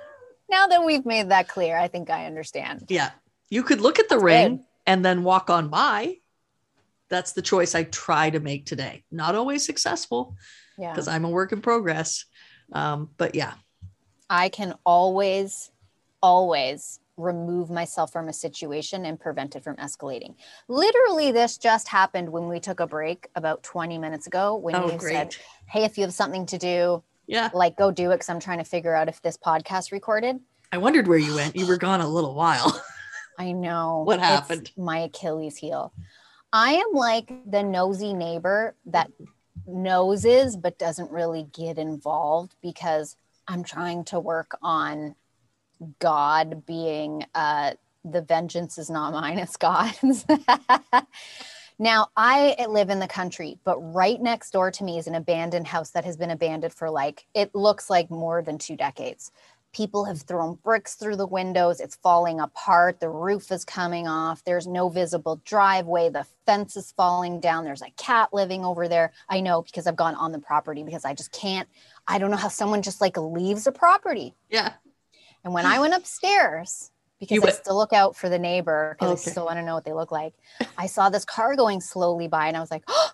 Now 0.50 0.68
that 0.68 0.84
we've 0.84 1.06
made 1.06 1.30
that 1.30 1.48
clear, 1.48 1.78
I 1.78 1.88
think 1.88 2.10
I 2.10 2.26
understand. 2.26 2.86
Yeah. 2.90 3.12
You 3.50 3.64
could 3.64 3.82
look 3.82 4.00
at 4.00 4.10
the 4.10 4.16
That's 4.16 4.24
ring 4.24 4.58
good. 4.58 4.66
and 4.88 5.06
then 5.06 5.24
walk 5.24 5.50
on 5.50 5.70
by. 5.70 6.18
That's 7.10 7.34
the 7.34 7.42
choice 7.44 7.76
I 7.76 7.84
try 7.84 8.32
to 8.32 8.40
make 8.40 8.66
today. 8.66 9.04
Not 9.12 9.36
always 9.36 9.64
successful 9.66 10.36
Yeah. 10.78 10.92
because 10.92 11.08
I'm 11.08 11.24
a 11.26 11.30
work 11.30 11.52
in 11.52 11.62
progress. 11.62 12.26
Um, 12.72 13.10
but 13.18 13.36
yeah, 13.36 13.54
I 14.30 14.50
can 14.50 14.74
always, 14.86 15.70
always 16.26 17.00
remove 17.18 17.70
myself 17.70 18.12
from 18.12 18.28
a 18.28 18.34
situation 18.34 19.06
and 19.06 19.20
prevent 19.20 19.56
it 19.56 19.64
from 19.64 19.76
escalating. 19.76 20.34
Literally, 20.68 21.32
this 21.32 21.56
just 21.58 21.88
happened 21.88 22.30
when 22.30 22.50
we 22.50 22.60
took 22.60 22.80
a 22.80 22.88
break 22.88 23.28
about 23.36 23.62
20 23.62 24.00
minutes 24.00 24.26
ago 24.26 24.56
when 24.56 24.76
oh, 24.76 24.92
you 24.92 24.98
great. 24.98 25.14
said, 25.14 25.36
Hey, 25.68 25.84
if 25.84 26.00
you 26.00 26.04
have 26.04 26.14
something 26.16 26.48
to 26.48 26.58
do, 26.58 27.04
yeah. 27.28 27.52
like 27.54 27.78
go 27.78 27.92
do 27.92 28.10
it 28.10 28.16
because 28.16 28.30
I'm 28.30 28.40
trying 28.40 28.58
to 28.58 28.64
figure 28.64 28.96
out 28.96 29.08
if 29.08 29.22
this 29.22 29.38
podcast 29.38 29.92
recorded. 29.92 30.40
I 30.72 30.80
wondered 30.80 31.08
where 31.08 31.20
you 31.20 31.36
went. 31.36 31.56
You 31.56 31.68
were 31.68 31.78
gone 31.78 32.02
a 32.02 32.08
little 32.08 32.34
while. 32.34 32.82
I 33.38 33.52
know. 33.52 34.02
What 34.04 34.18
It's 34.18 34.28
happened? 34.28 34.72
my 34.76 34.98
Achilles 34.98 35.58
heel. 35.58 35.94
I 36.52 36.74
am 36.74 36.94
like 36.94 37.32
the 37.46 37.62
nosy 37.62 38.14
neighbor 38.14 38.76
that 38.88 39.12
noses 39.68 40.58
but 40.58 40.80
doesn't 40.80 41.12
really 41.12 41.48
get 41.54 41.78
involved 41.78 42.56
because 42.64 43.16
I'm 43.48 43.64
trying 43.64 44.06
to 44.06 44.20
work 44.20 44.58
on 44.64 45.16
God 46.00 46.66
being 46.66 47.26
uh 47.36 47.74
the 48.04 48.22
vengeance 48.22 48.78
is 48.78 48.90
not 48.90 49.14
mine, 49.22 49.40
it's 49.40 49.58
God's. 49.58 50.26
now 51.80 52.08
I 52.16 52.66
live 52.70 52.90
in 52.90 53.00
the 53.00 53.08
country, 53.08 53.60
but 53.64 53.80
right 53.80 54.22
next 54.22 54.52
door 54.52 54.72
to 54.72 54.84
me 54.84 54.98
is 54.98 55.08
an 55.08 55.16
abandoned 55.16 55.68
house 55.68 55.92
that 55.92 56.06
has 56.06 56.18
been 56.18 56.32
abandoned 56.32 56.74
for 56.74 56.90
like 56.90 57.26
it 57.34 57.54
looks 57.56 57.90
like 57.90 58.10
more 58.12 58.42
than 58.42 58.58
two 58.58 58.76
decades 58.76 59.32
People 59.76 60.06
have 60.06 60.22
thrown 60.22 60.58
bricks 60.64 60.96
through 60.96 61.18
the 61.18 61.28
windows. 61.28 61.82
It's 61.82 61.98
falling 61.98 62.40
apart. 62.40 63.02
The 63.02 63.10
roof 63.10 63.52
is 63.52 63.66
coming 63.66 64.08
off. 64.08 64.42
There's 64.46 64.66
no 64.66 64.88
visible 64.88 65.42
driveway. 65.44 66.08
The 66.08 66.26
fence 66.46 66.78
is 66.78 66.94
falling 66.94 67.42
down. 67.42 67.66
There's 67.66 67.82
a 67.82 67.92
cat 67.98 68.30
living 68.32 68.64
over 68.64 68.88
there. 68.88 69.12
I 69.28 69.42
know 69.42 69.64
because 69.64 69.86
I've 69.86 69.98
gone 69.98 70.16
on 70.16 70.32
the 70.32 70.40
property 70.40 70.84
because 70.84 71.04
I 71.04 71.14
just 71.14 71.34
can't. 71.34 71.68
I 72.08 72.20
don't 72.20 72.32
know 72.32 72.38
how 72.38 72.48
someone 72.48 72.84
just 72.84 73.02
like 73.02 73.18
leaves 73.18 73.68
a 73.68 73.74
property. 73.74 74.34
Yeah. 74.50 74.72
And 75.46 75.54
when 75.54 75.66
I 75.66 75.80
went 75.80 75.94
upstairs, 75.94 76.92
because 77.20 77.42
I 77.44 77.52
still 77.52 77.78
look 77.78 77.94
out 77.94 78.16
for 78.16 78.28
the 78.28 78.40
neighbor 78.40 78.98
because 79.00 79.22
Okay. 79.22 79.30
I 79.30 79.32
still 79.32 79.46
want 79.46 79.58
to 79.60 79.64
know 79.64 79.76
what 79.76 79.86
they 79.86 79.94
look 79.94 80.12
like, 80.12 80.34
I 80.78 80.88
saw 80.88 81.10
this 81.10 81.24
car 81.24 81.56
going 81.56 81.80
slowly 81.80 82.28
by 82.28 82.48
and 82.48 82.58
I 82.58 82.60
was 82.60 82.72
like, 82.72 82.84
oh. 82.88 83.12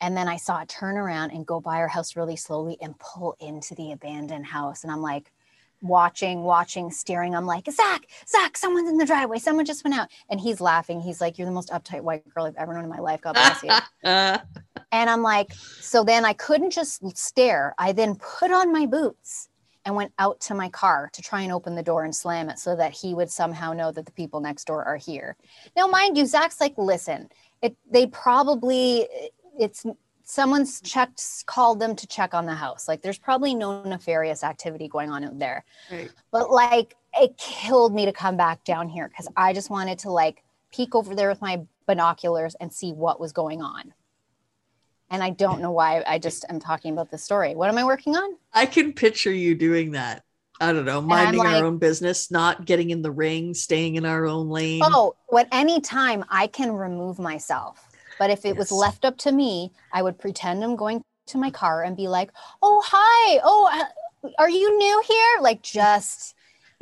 And 0.00 0.16
then 0.16 0.28
I 0.28 0.36
saw 0.36 0.60
it 0.60 0.68
turn 0.68 0.96
around 0.96 1.30
and 1.32 1.46
go 1.46 1.60
by 1.60 1.76
our 1.76 1.88
house 1.88 2.16
really 2.16 2.36
slowly 2.36 2.76
and 2.80 2.98
pull 2.98 3.34
into 3.40 3.74
the 3.74 3.92
abandoned 3.92 4.46
house. 4.46 4.84
And 4.84 4.92
I'm 4.92 5.00
like, 5.02 5.32
watching, 5.82 6.42
watching, 6.42 6.90
staring. 6.90 7.34
I'm 7.34 7.46
like, 7.46 7.70
Zach, 7.70 8.06
Zach, 8.28 8.56
someone's 8.56 8.88
in 8.88 8.98
the 8.98 9.06
driveway. 9.06 9.38
Someone 9.38 9.64
just 9.64 9.84
went 9.84 9.96
out. 9.96 10.08
And 10.30 10.40
he's 10.40 10.60
laughing. 10.60 11.00
He's 11.00 11.20
like, 11.20 11.38
You're 11.38 11.46
the 11.46 11.52
most 11.52 11.70
uptight 11.70 12.02
white 12.02 12.28
girl 12.28 12.44
I've 12.44 12.56
ever 12.56 12.74
known 12.74 12.84
in 12.84 12.90
my 12.90 12.98
life. 12.98 13.20
God 13.22 13.34
bless 13.34 13.62
you. 13.62 13.72
And 14.92 15.10
I'm 15.10 15.22
like, 15.22 15.52
so 15.80 16.04
then 16.04 16.24
I 16.24 16.32
couldn't 16.32 16.70
just 16.70 17.02
stare. 17.18 17.74
I 17.76 17.92
then 17.92 18.14
put 18.14 18.52
on 18.52 18.72
my 18.72 18.86
boots 18.86 19.48
and 19.86 19.94
went 19.94 20.12
out 20.18 20.40
to 20.40 20.54
my 20.54 20.68
car 20.68 21.08
to 21.12 21.22
try 21.22 21.40
and 21.42 21.52
open 21.52 21.76
the 21.76 21.82
door 21.82 22.04
and 22.04 22.14
slam 22.14 22.50
it 22.50 22.58
so 22.58 22.74
that 22.76 22.92
he 22.92 23.14
would 23.14 23.30
somehow 23.30 23.72
know 23.72 23.92
that 23.92 24.04
the 24.04 24.12
people 24.12 24.40
next 24.40 24.66
door 24.66 24.84
are 24.84 24.96
here. 24.96 25.36
Now, 25.76 25.86
mind 25.86 26.18
you, 26.18 26.26
Zach's 26.26 26.60
like, 26.60 26.74
listen, 26.76 27.30
it 27.62 27.76
they 27.90 28.08
probably 28.08 29.06
it's 29.58 29.86
someone's 30.24 30.80
checked 30.80 31.22
called 31.46 31.78
them 31.78 31.94
to 31.94 32.06
check 32.08 32.34
on 32.34 32.46
the 32.46 32.54
house. 32.54 32.88
Like 32.88 33.00
there's 33.00 33.18
probably 33.18 33.54
no 33.54 33.84
nefarious 33.84 34.42
activity 34.42 34.88
going 34.88 35.08
on 35.08 35.24
out 35.24 35.38
there. 35.38 35.64
right. 35.90 36.10
But 36.32 36.50
like 36.50 36.96
it 37.14 37.38
killed 37.38 37.94
me 37.94 38.04
to 38.04 38.12
come 38.12 38.36
back 38.36 38.64
down 38.64 38.88
here 38.88 39.08
because 39.08 39.28
I 39.36 39.52
just 39.52 39.70
wanted 39.70 40.00
to 40.00 40.10
like 40.10 40.42
peek 40.72 40.96
over 40.96 41.14
there 41.14 41.28
with 41.28 41.40
my 41.40 41.62
binoculars 41.86 42.56
and 42.56 42.72
see 42.72 42.92
what 42.92 43.20
was 43.20 43.32
going 43.32 43.62
on. 43.62 43.94
And 45.10 45.22
I 45.22 45.30
don't 45.30 45.60
know 45.60 45.70
why 45.70 46.02
I 46.06 46.18
just 46.18 46.44
am 46.48 46.58
talking 46.58 46.92
about 46.92 47.10
this 47.10 47.22
story. 47.22 47.54
What 47.54 47.68
am 47.68 47.78
I 47.78 47.84
working 47.84 48.16
on? 48.16 48.36
I 48.52 48.66
can 48.66 48.92
picture 48.92 49.32
you 49.32 49.54
doing 49.54 49.92
that. 49.92 50.24
I 50.60 50.72
don't 50.72 50.84
know, 50.84 51.00
minding 51.00 51.40
like- 51.40 51.56
our 51.56 51.64
own 51.64 51.78
business, 51.78 52.30
not 52.30 52.64
getting 52.64 52.90
in 52.90 53.02
the 53.02 53.10
ring, 53.10 53.54
staying 53.54 53.96
in 53.96 54.06
our 54.06 54.26
own 54.26 54.48
lane. 54.48 54.82
Oh, 54.82 55.14
what 55.28 55.48
any 55.52 55.80
time 55.80 56.24
I 56.28 56.46
can 56.46 56.72
remove 56.72 57.18
myself. 57.18 57.88
But 58.18 58.30
if 58.30 58.46
it 58.46 58.56
was 58.56 58.72
left 58.72 59.04
up 59.04 59.18
to 59.18 59.32
me, 59.32 59.72
I 59.92 60.02
would 60.02 60.18
pretend 60.18 60.64
I'm 60.64 60.76
going 60.76 61.02
to 61.26 61.38
my 61.38 61.50
car 61.50 61.82
and 61.82 61.96
be 61.96 62.08
like, 62.08 62.30
"Oh, 62.62 62.82
hi. 62.86 63.40
Oh, 63.44 63.68
uh, 63.70 64.30
are 64.38 64.48
you 64.48 64.78
new 64.78 65.02
here?" 65.06 65.42
Like 65.42 65.62
just 65.62 66.34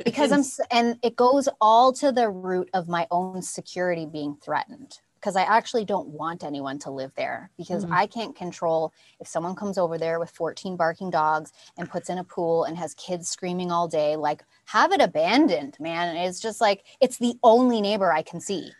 because 0.03 0.31
I'm 0.31 0.43
and 0.71 0.97
it 1.03 1.17
goes 1.17 1.49
all 1.59 1.91
to 1.93 2.11
the 2.11 2.29
root 2.29 2.69
of 2.73 2.87
my 2.87 3.07
own 3.11 3.41
security 3.41 4.05
being 4.05 4.37
threatened 4.41 4.99
because 5.25 5.35
I 5.35 5.41
actually 5.41 5.85
don't 5.85 6.09
want 6.09 6.43
anyone 6.43 6.77
to 6.79 6.91
live 6.91 7.11
there 7.15 7.49
because 7.57 7.83
Mhm. 7.83 7.91
I 7.91 8.05
can't 8.05 8.35
control 8.35 8.93
if 9.19 9.27
someone 9.27 9.55
comes 9.55 9.75
over 9.79 9.97
there 9.97 10.19
with 10.19 10.29
14 10.29 10.75
barking 10.75 11.09
dogs 11.09 11.51
and 11.79 11.89
puts 11.89 12.11
in 12.11 12.19
a 12.19 12.23
pool 12.23 12.63
and 12.65 12.77
has 12.77 12.93
kids 12.93 13.27
screaming 13.27 13.71
all 13.71 13.87
day 13.87 14.15
like 14.17 14.43
have 14.65 14.91
it 14.91 15.01
abandoned 15.01 15.77
man 15.79 16.15
it's 16.15 16.39
just 16.39 16.61
like 16.61 16.83
it's 17.01 17.17
the 17.17 17.39
only 17.41 17.81
neighbor 17.81 18.11
I 18.13 18.21
can 18.21 18.39
see 18.39 18.71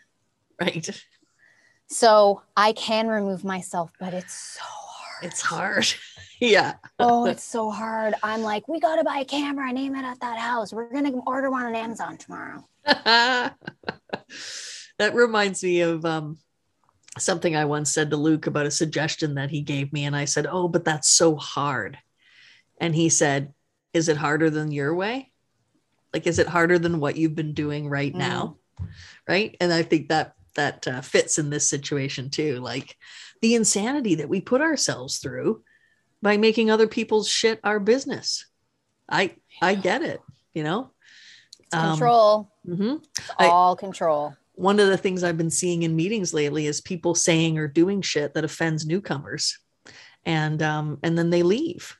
right. 0.60 0.88
so 1.88 2.42
I 2.56 2.70
can 2.74 3.08
remove 3.08 3.42
myself 3.42 3.90
but 3.98 4.14
it's 4.14 4.32
so 4.54 4.62
hard 4.62 5.24
It's 5.24 5.40
hard. 5.40 5.86
yeah. 6.40 6.74
oh 7.00 7.26
it's 7.32 7.42
so 7.42 7.72
hard 7.72 8.14
I'm 8.22 8.42
like 8.42 8.68
we 8.68 8.78
got 8.78 8.96
to 8.96 9.04
buy 9.04 9.18
a 9.18 9.24
camera 9.24 9.68
and 9.68 9.76
aim 9.76 9.96
it 9.96 10.04
at 10.04 10.20
that 10.20 10.38
house 10.38 10.72
we're 10.72 10.90
going 10.92 11.10
to 11.12 11.18
order 11.26 11.50
one 11.50 11.66
on 11.66 11.74
Amazon 11.74 12.16
tomorrow 12.16 12.64
that 14.98 15.14
reminds 15.14 15.62
me 15.62 15.80
of 15.82 16.04
um, 16.04 16.38
something 17.18 17.54
I 17.56 17.64
once 17.64 17.92
said 17.92 18.10
to 18.10 18.16
Luke 18.16 18.46
about 18.46 18.66
a 18.66 18.70
suggestion 18.70 19.34
that 19.34 19.50
he 19.50 19.60
gave 19.60 19.92
me. 19.92 20.04
And 20.04 20.16
I 20.16 20.24
said, 20.24 20.46
Oh, 20.50 20.68
but 20.68 20.84
that's 20.84 21.08
so 21.08 21.36
hard. 21.36 21.98
And 22.80 22.94
he 22.94 23.08
said, 23.08 23.52
Is 23.92 24.08
it 24.08 24.16
harder 24.16 24.50
than 24.50 24.70
your 24.72 24.94
way? 24.94 25.32
Like, 26.14 26.26
is 26.26 26.38
it 26.38 26.46
harder 26.46 26.78
than 26.78 27.00
what 27.00 27.16
you've 27.16 27.34
been 27.34 27.52
doing 27.52 27.88
right 27.88 28.14
now? 28.14 28.56
Right. 29.28 29.56
And 29.60 29.72
I 29.72 29.82
think 29.82 30.08
that 30.08 30.34
that 30.54 30.86
uh, 30.88 31.00
fits 31.02 31.38
in 31.38 31.50
this 31.50 31.68
situation 31.68 32.30
too. 32.30 32.56
Like 32.60 32.96
the 33.42 33.54
insanity 33.54 34.14
that 34.16 34.28
we 34.28 34.40
put 34.40 34.62
ourselves 34.62 35.18
through 35.18 35.62
by 36.22 36.38
making 36.38 36.70
other 36.70 36.86
people's 36.86 37.28
shit 37.28 37.60
our 37.62 37.78
business. 37.78 38.46
I 39.08 39.34
I 39.60 39.74
get 39.74 40.02
it, 40.02 40.20
you 40.54 40.62
know. 40.64 40.90
it's 41.60 41.74
Um, 41.74 41.90
control 41.90 42.52
It's 42.64 43.30
I- 43.38 43.48
all 43.48 43.76
control 43.76 44.34
one 44.56 44.80
of 44.80 44.88
the 44.88 44.96
things 44.96 45.22
I've 45.22 45.36
been 45.36 45.50
seeing 45.50 45.82
in 45.82 45.94
meetings 45.94 46.34
lately 46.34 46.66
is 46.66 46.80
people 46.80 47.14
saying 47.14 47.58
or 47.58 47.68
doing 47.68 48.02
shit 48.02 48.34
that 48.34 48.44
offends 48.44 48.86
newcomers, 48.86 49.58
and 50.24 50.60
um, 50.62 50.98
and 51.02 51.16
then 51.16 51.30
they 51.30 51.42
leave. 51.42 51.96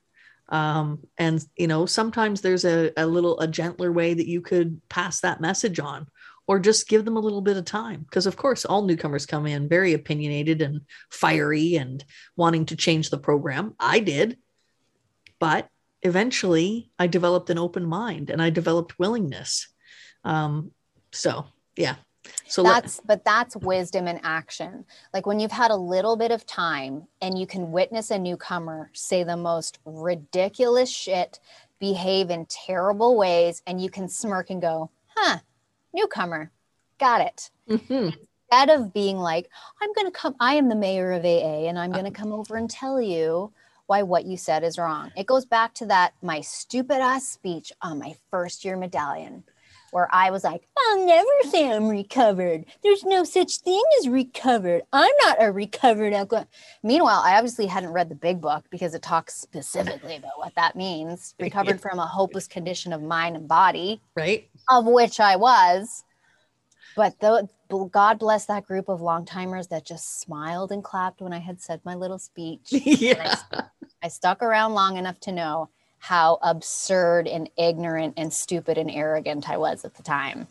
Um, 0.49 1.01
and 1.19 1.45
you 1.57 1.67
know, 1.67 1.87
sometimes 1.87 2.41
there's 2.41 2.65
a, 2.65 2.93
a 2.97 3.07
little 3.07 3.39
a 3.41 3.47
gentler 3.47 3.93
way 3.93 4.15
that 4.15 4.29
you 4.29 4.41
could 4.41 4.81
pass 4.89 5.21
that 5.21 5.41
message 5.41 5.79
on, 5.79 6.07
or 6.47 6.59
just 6.59 6.89
give 6.89 7.05
them 7.05 7.17
a 7.17 7.21
little 7.21 7.43
bit 7.43 7.57
of 7.57 7.65
time. 7.65 8.03
Because 8.03 8.27
of 8.27 8.37
course, 8.37 8.65
all 8.65 8.83
newcomers 8.83 9.27
come 9.27 9.47
in 9.47 9.69
very 9.69 9.93
opinionated 9.93 10.63
and 10.63 10.81
fiery 11.11 11.77
and 11.77 12.05
wanting 12.37 12.67
to 12.67 12.77
change 12.77 13.11
the 13.11 13.19
program. 13.19 13.75
I 13.79 14.01
did, 14.01 14.39
but 15.39 15.69
eventually, 16.03 16.91
I 16.99 17.07
developed 17.07 17.51
an 17.51 17.59
open 17.59 17.85
mind 17.85 18.31
and 18.31 18.41
I 18.41 18.51
developed 18.51 18.99
willingness. 18.99 19.69
Um, 20.25 20.71
so 21.13 21.47
yeah. 21.77 21.97
So 22.49 22.63
let- 22.63 22.83
that's 22.83 23.01
but 23.05 23.25
that's 23.25 23.57
wisdom 23.57 24.07
in 24.09 24.21
action. 24.23 24.85
Like 25.13 25.27
when 25.27 25.41
you've 25.41 25.53
had 25.53 25.71
a 25.71 25.77
little 25.77 26.17
bit 26.17 26.31
of 26.31 26.47
time 26.47 27.07
and 27.21 27.39
you 27.39 27.47
can 27.47 27.73
witness 27.73 28.11
a 28.11 28.19
newcomer 28.19 28.91
say 28.93 29.23
the 29.25 29.37
most 29.37 29.79
ridiculous 29.85 30.91
shit 30.91 31.41
behave 31.79 32.31
in 32.31 32.47
terrible 32.47 33.17
ways 33.17 33.63
and 33.67 33.81
you 33.81 33.91
can 33.91 34.09
smirk 34.09 34.49
and 34.51 34.63
go 34.63 34.91
huh 35.15 35.39
newcomer 35.93 36.51
got 36.99 37.21
it. 37.21 37.51
Mhm. 37.69 38.17
instead 38.51 38.71
of 38.71 38.93
being 38.95 39.19
like 39.19 39.51
i'm 39.83 39.93
going 39.93 40.07
to 40.07 40.11
come 40.11 40.35
i 40.41 40.55
am 40.55 40.69
the 40.71 40.75
mayor 40.75 41.13
of 41.13 41.25
aa 41.25 41.67
and 41.69 41.79
i'm 41.79 41.93
going 41.93 42.05
to 42.07 42.11
come 42.11 42.33
over 42.33 42.57
and 42.57 42.71
tell 42.71 42.99
you 43.01 43.53
why 43.87 44.03
what 44.03 44.25
you 44.25 44.37
said 44.37 44.65
is 44.65 44.79
wrong. 44.79 45.13
It 45.17 45.27
goes 45.27 45.45
back 45.45 45.73
to 45.75 45.87
that 45.87 46.15
my 46.23 46.41
stupid 46.41 47.01
ass 47.01 47.29
speech 47.29 47.73
on 47.83 47.99
my 48.01 48.17
first 48.33 48.65
year 48.65 48.77
medallion 48.77 49.45
where 49.91 50.09
I 50.13 50.31
was 50.31 50.45
like, 50.45 50.63
I'll 50.79 51.07
never 51.07 51.29
say 51.49 51.71
I'm 51.71 51.89
recovered. 51.89 52.67
There's 52.83 53.05
no 53.05 53.25
such 53.25 53.59
thing 53.59 53.83
as 53.99 54.09
recovered. 54.09 54.83
I'm 54.93 55.13
not 55.23 55.43
a 55.43 55.53
recovered 55.53 56.13
alcoholic. 56.13 56.49
Meanwhile, 56.83 57.23
I 57.25 57.37
obviously 57.37 57.67
hadn't 57.67 57.93
read 57.93 58.09
the 58.09 58.15
big 58.15 58.41
book 58.41 58.65
because 58.71 58.95
it 58.95 59.03
talks 59.03 59.35
specifically 59.35 60.17
about 60.17 60.39
what 60.39 60.55
that 60.57 60.77
means. 60.77 61.35
Recovered 61.41 61.81
from 61.81 61.99
a 61.99 62.07
hopeless 62.07 62.47
condition 62.47 62.93
of 62.93 63.03
mind 63.03 63.37
and 63.37 63.49
body, 63.49 64.01
right? 64.15 64.49
of 64.69 64.87
which 64.87 65.21
I 65.21 65.37
was. 65.37 66.05
But 66.95 67.21
though 67.21 67.49
God 67.91 68.19
bless 68.19 68.47
that 68.47 68.67
group 68.67 68.89
of 68.89 69.01
long 69.01 69.25
timers 69.25 69.69
that 69.69 69.85
just 69.85 70.21
smiled 70.21 70.73
and 70.73 70.83
clapped 70.83 71.21
when 71.21 71.33
I 71.33 71.39
had 71.39 71.61
said 71.61 71.81
my 71.85 71.95
little 71.95 72.19
speech. 72.19 72.61
yeah. 72.71 73.37
I 74.03 74.09
stuck 74.09 74.43
around 74.43 74.75
long 74.75 74.97
enough 74.97 75.21
to 75.21 75.33
know 75.33 75.69
how 75.99 76.39
absurd 76.43 77.27
and 77.27 77.49
ignorant 77.57 78.15
and 78.17 78.33
stupid 78.33 78.79
and 78.79 78.91
arrogant 78.91 79.49
I 79.49 79.57
was 79.57 79.85
at 79.85 79.95
the 79.95 80.03
time. 80.03 80.49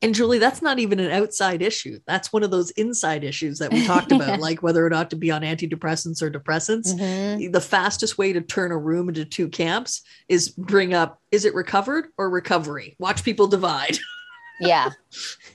And 0.00 0.14
Julie, 0.14 0.38
that's 0.38 0.62
not 0.62 0.78
even 0.78 1.00
an 1.00 1.10
outside 1.10 1.60
issue. 1.60 1.98
That's 2.06 2.32
one 2.32 2.44
of 2.44 2.52
those 2.52 2.70
inside 2.72 3.24
issues 3.24 3.58
that 3.58 3.72
we 3.72 3.84
talked 3.84 4.12
about, 4.12 4.38
like 4.38 4.62
whether 4.62 4.86
or 4.86 4.90
not 4.90 5.10
to 5.10 5.16
be 5.16 5.32
on 5.32 5.42
antidepressants 5.42 6.22
or 6.22 6.30
depressants. 6.30 6.94
Mhm. 6.94 7.52
The 7.52 7.60
fastest 7.60 8.16
way 8.16 8.32
to 8.32 8.40
turn 8.40 8.70
a 8.70 8.78
room 8.78 9.08
into 9.08 9.24
two 9.24 9.48
camps 9.48 10.02
is 10.28 10.50
bring 10.50 10.94
up 10.94 11.20
is 11.32 11.44
it 11.44 11.54
recovered 11.54 12.06
or 12.16 12.30
recovery? 12.30 12.94
Watch 12.98 13.24
people 13.24 13.46
divide. 13.48 13.98
Yeah. 14.60 14.90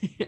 You 0.00 0.26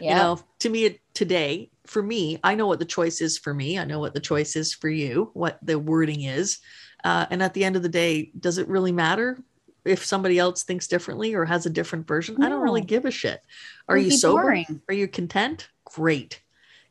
Yeah. 0.00 0.16
know, 0.18 0.40
to 0.60 0.68
me 0.68 1.00
today, 1.14 1.70
for 1.86 2.02
me, 2.02 2.38
I 2.44 2.54
know 2.54 2.66
what 2.66 2.78
the 2.78 2.84
choice 2.84 3.22
is 3.22 3.38
for 3.38 3.54
me. 3.54 3.78
I 3.78 3.84
know 3.86 3.98
what 3.98 4.12
the 4.12 4.20
choice 4.20 4.56
is 4.56 4.74
for 4.74 4.90
you, 4.90 5.30
what 5.32 5.58
the 5.62 5.78
wording 5.78 6.22
is. 6.22 6.58
Uh, 7.04 7.26
and 7.30 7.42
at 7.42 7.54
the 7.54 7.64
end 7.64 7.76
of 7.76 7.82
the 7.82 7.88
day, 7.88 8.30
does 8.38 8.58
it 8.58 8.68
really 8.68 8.92
matter 8.92 9.38
if 9.84 10.04
somebody 10.04 10.38
else 10.38 10.62
thinks 10.62 10.86
differently 10.88 11.34
or 11.34 11.44
has 11.44 11.66
a 11.66 11.70
different 11.70 12.06
version? 12.06 12.42
I 12.42 12.48
don't 12.48 12.62
really 12.62 12.80
give 12.80 13.04
a 13.04 13.10
shit. 13.10 13.40
Are 13.88 13.96
you 13.96 14.10
sober? 14.10 14.42
boring. 14.42 14.82
Are 14.88 14.94
you 14.94 15.06
content? 15.06 15.68
Great. 15.84 16.42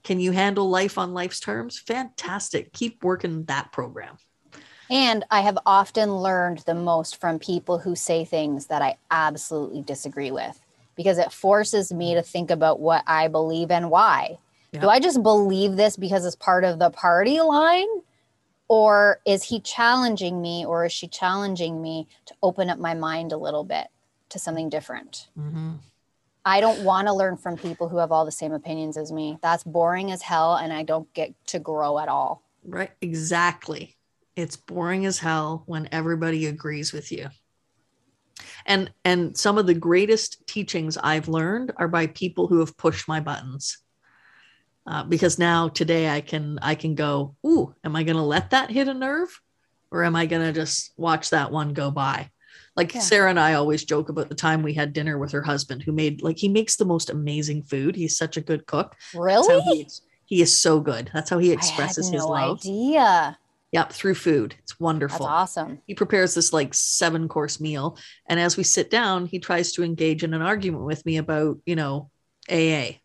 Can 0.03 0.19
you 0.19 0.31
handle 0.31 0.69
life 0.69 0.97
on 0.97 1.13
life's 1.13 1.39
terms? 1.39 1.79
Fantastic. 1.79 2.71
Keep 2.73 3.03
working 3.03 3.43
that 3.45 3.71
program. 3.71 4.17
And 4.89 5.23
I 5.31 5.41
have 5.41 5.57
often 5.65 6.15
learned 6.17 6.59
the 6.59 6.75
most 6.75 7.19
from 7.19 7.39
people 7.39 7.79
who 7.79 7.95
say 7.95 8.23
things 8.23 8.67
that 8.67 8.83
I 8.83 8.97
absolutely 9.09 9.81
disagree 9.81 10.29
with 10.29 10.61
because 10.95 11.17
it 11.17 11.31
forces 11.31 11.91
me 11.91 12.13
to 12.13 12.21
think 12.21 12.51
about 12.51 12.79
what 12.79 13.03
I 13.07 13.27
believe 13.27 13.71
and 13.71 13.89
why. 13.89 14.37
Do 14.81 14.89
I 14.89 14.99
just 14.99 15.23
believe 15.23 15.77
this 15.77 15.95
because 15.95 16.25
it's 16.25 16.35
part 16.35 16.65
of 16.65 16.79
the 16.79 16.89
party 16.89 17.39
line? 17.39 17.87
Or 18.67 19.21
is 19.25 19.43
he 19.43 19.59
challenging 19.59 20.41
me 20.41 20.65
or 20.65 20.85
is 20.85 20.91
she 20.91 21.07
challenging 21.07 21.81
me 21.81 22.07
to 22.25 22.33
open 22.41 22.69
up 22.69 22.79
my 22.79 22.93
mind 22.93 23.31
a 23.31 23.37
little 23.37 23.63
bit 23.63 23.87
to 24.29 24.39
something 24.39 24.69
different? 24.69 25.27
Mm-hmm. 25.37 25.73
I 26.45 26.61
don't 26.61 26.83
want 26.83 27.07
to 27.07 27.13
learn 27.13 27.37
from 27.37 27.57
people 27.57 27.89
who 27.89 27.97
have 27.97 28.11
all 28.11 28.25
the 28.25 28.31
same 28.31 28.53
opinions 28.53 28.97
as 28.97 29.11
me. 29.11 29.37
That's 29.41 29.63
boring 29.63 30.11
as 30.11 30.21
hell 30.21 30.55
and 30.55 30.71
I 30.71 30.83
don't 30.83 31.11
get 31.13 31.33
to 31.47 31.59
grow 31.59 31.97
at 31.99 32.07
all. 32.07 32.43
Right. 32.63 32.91
Exactly. 33.01 33.97
It's 34.35 34.55
boring 34.55 35.05
as 35.05 35.19
hell 35.19 35.63
when 35.65 35.89
everybody 35.91 36.45
agrees 36.45 36.91
with 36.91 37.11
you. 37.11 37.29
And 38.65 38.91
and 39.03 39.37
some 39.37 39.57
of 39.57 39.65
the 39.65 39.73
greatest 39.73 40.45
teachings 40.47 40.97
I've 40.97 41.27
learned 41.27 41.71
are 41.77 41.87
by 41.87 42.07
people 42.07 42.47
who 42.47 42.59
have 42.59 42.77
pushed 42.77 43.07
my 43.07 43.19
buttons. 43.19 43.77
Uh, 44.87 45.03
because 45.03 45.39
now 45.39 45.67
today 45.67 46.09
I 46.09 46.21
can 46.21 46.59
I 46.61 46.75
can 46.75 46.93
go, 46.95 47.35
ooh, 47.45 47.73
am 47.83 47.95
I 47.95 48.03
going 48.03 48.17
to 48.17 48.21
let 48.21 48.51
that 48.51 48.69
hit 48.69 48.87
a 48.87 48.93
nerve, 48.93 49.41
or 49.91 50.03
am 50.03 50.15
I 50.15 50.25
going 50.27 50.43
to 50.45 50.53
just 50.53 50.93
watch 50.97 51.31
that 51.31 51.51
one 51.51 51.73
go 51.73 51.89
by? 51.91 52.29
Like 52.75 52.93
Yeah. 52.93 52.99
Sarah 53.01 53.29
and 53.29 53.39
I 53.39 53.53
always 53.53 53.83
joke 53.85 54.09
about 54.09 54.29
the 54.29 54.35
time 54.35 54.61
we 54.61 54.73
had 54.73 54.93
dinner 54.93 55.17
with 55.17 55.31
her 55.31 55.41
husband, 55.41 55.81
who 55.83 55.91
made 55.91 56.21
like 56.21 56.37
he 56.37 56.49
makes 56.49 56.75
the 56.75 56.85
most 56.85 57.09
amazing 57.09 57.63
food. 57.63 57.95
He's 57.95 58.17
such 58.17 58.37
a 58.37 58.41
good 58.41 58.65
cook. 58.67 58.95
Really? 59.15 59.63
he, 59.63 59.87
he 60.25 60.41
is 60.41 60.55
so 60.55 60.79
good. 60.79 61.09
That's 61.13 61.29
how 61.29 61.39
he 61.39 61.51
expresses 61.51 62.09
his 62.09 62.21
no 62.21 62.29
love. 62.29 62.59
idea. 62.59 63.37
Yep, 63.71 63.91
through 63.91 64.15
food. 64.15 64.55
It's 64.59 64.73
That's 64.73 64.79
wonderful. 64.79 65.25
awesome. 65.25 65.81
He 65.87 65.95
prepares 65.95 66.33
this 66.33 66.53
like 66.53 66.73
seven 66.73 67.27
course 67.27 67.59
meal. 67.59 67.97
And 68.27 68.39
as 68.39 68.55
we 68.55 68.63
sit 68.63 68.89
down, 68.89 69.25
he 69.25 69.39
tries 69.39 69.71
to 69.73 69.83
engage 69.83 70.23
in 70.23 70.33
an 70.33 70.41
argument 70.41 70.85
with 70.85 71.05
me 71.05 71.17
about, 71.17 71.57
you 71.65 71.75
know, 71.75 72.09
AA. 72.49 72.99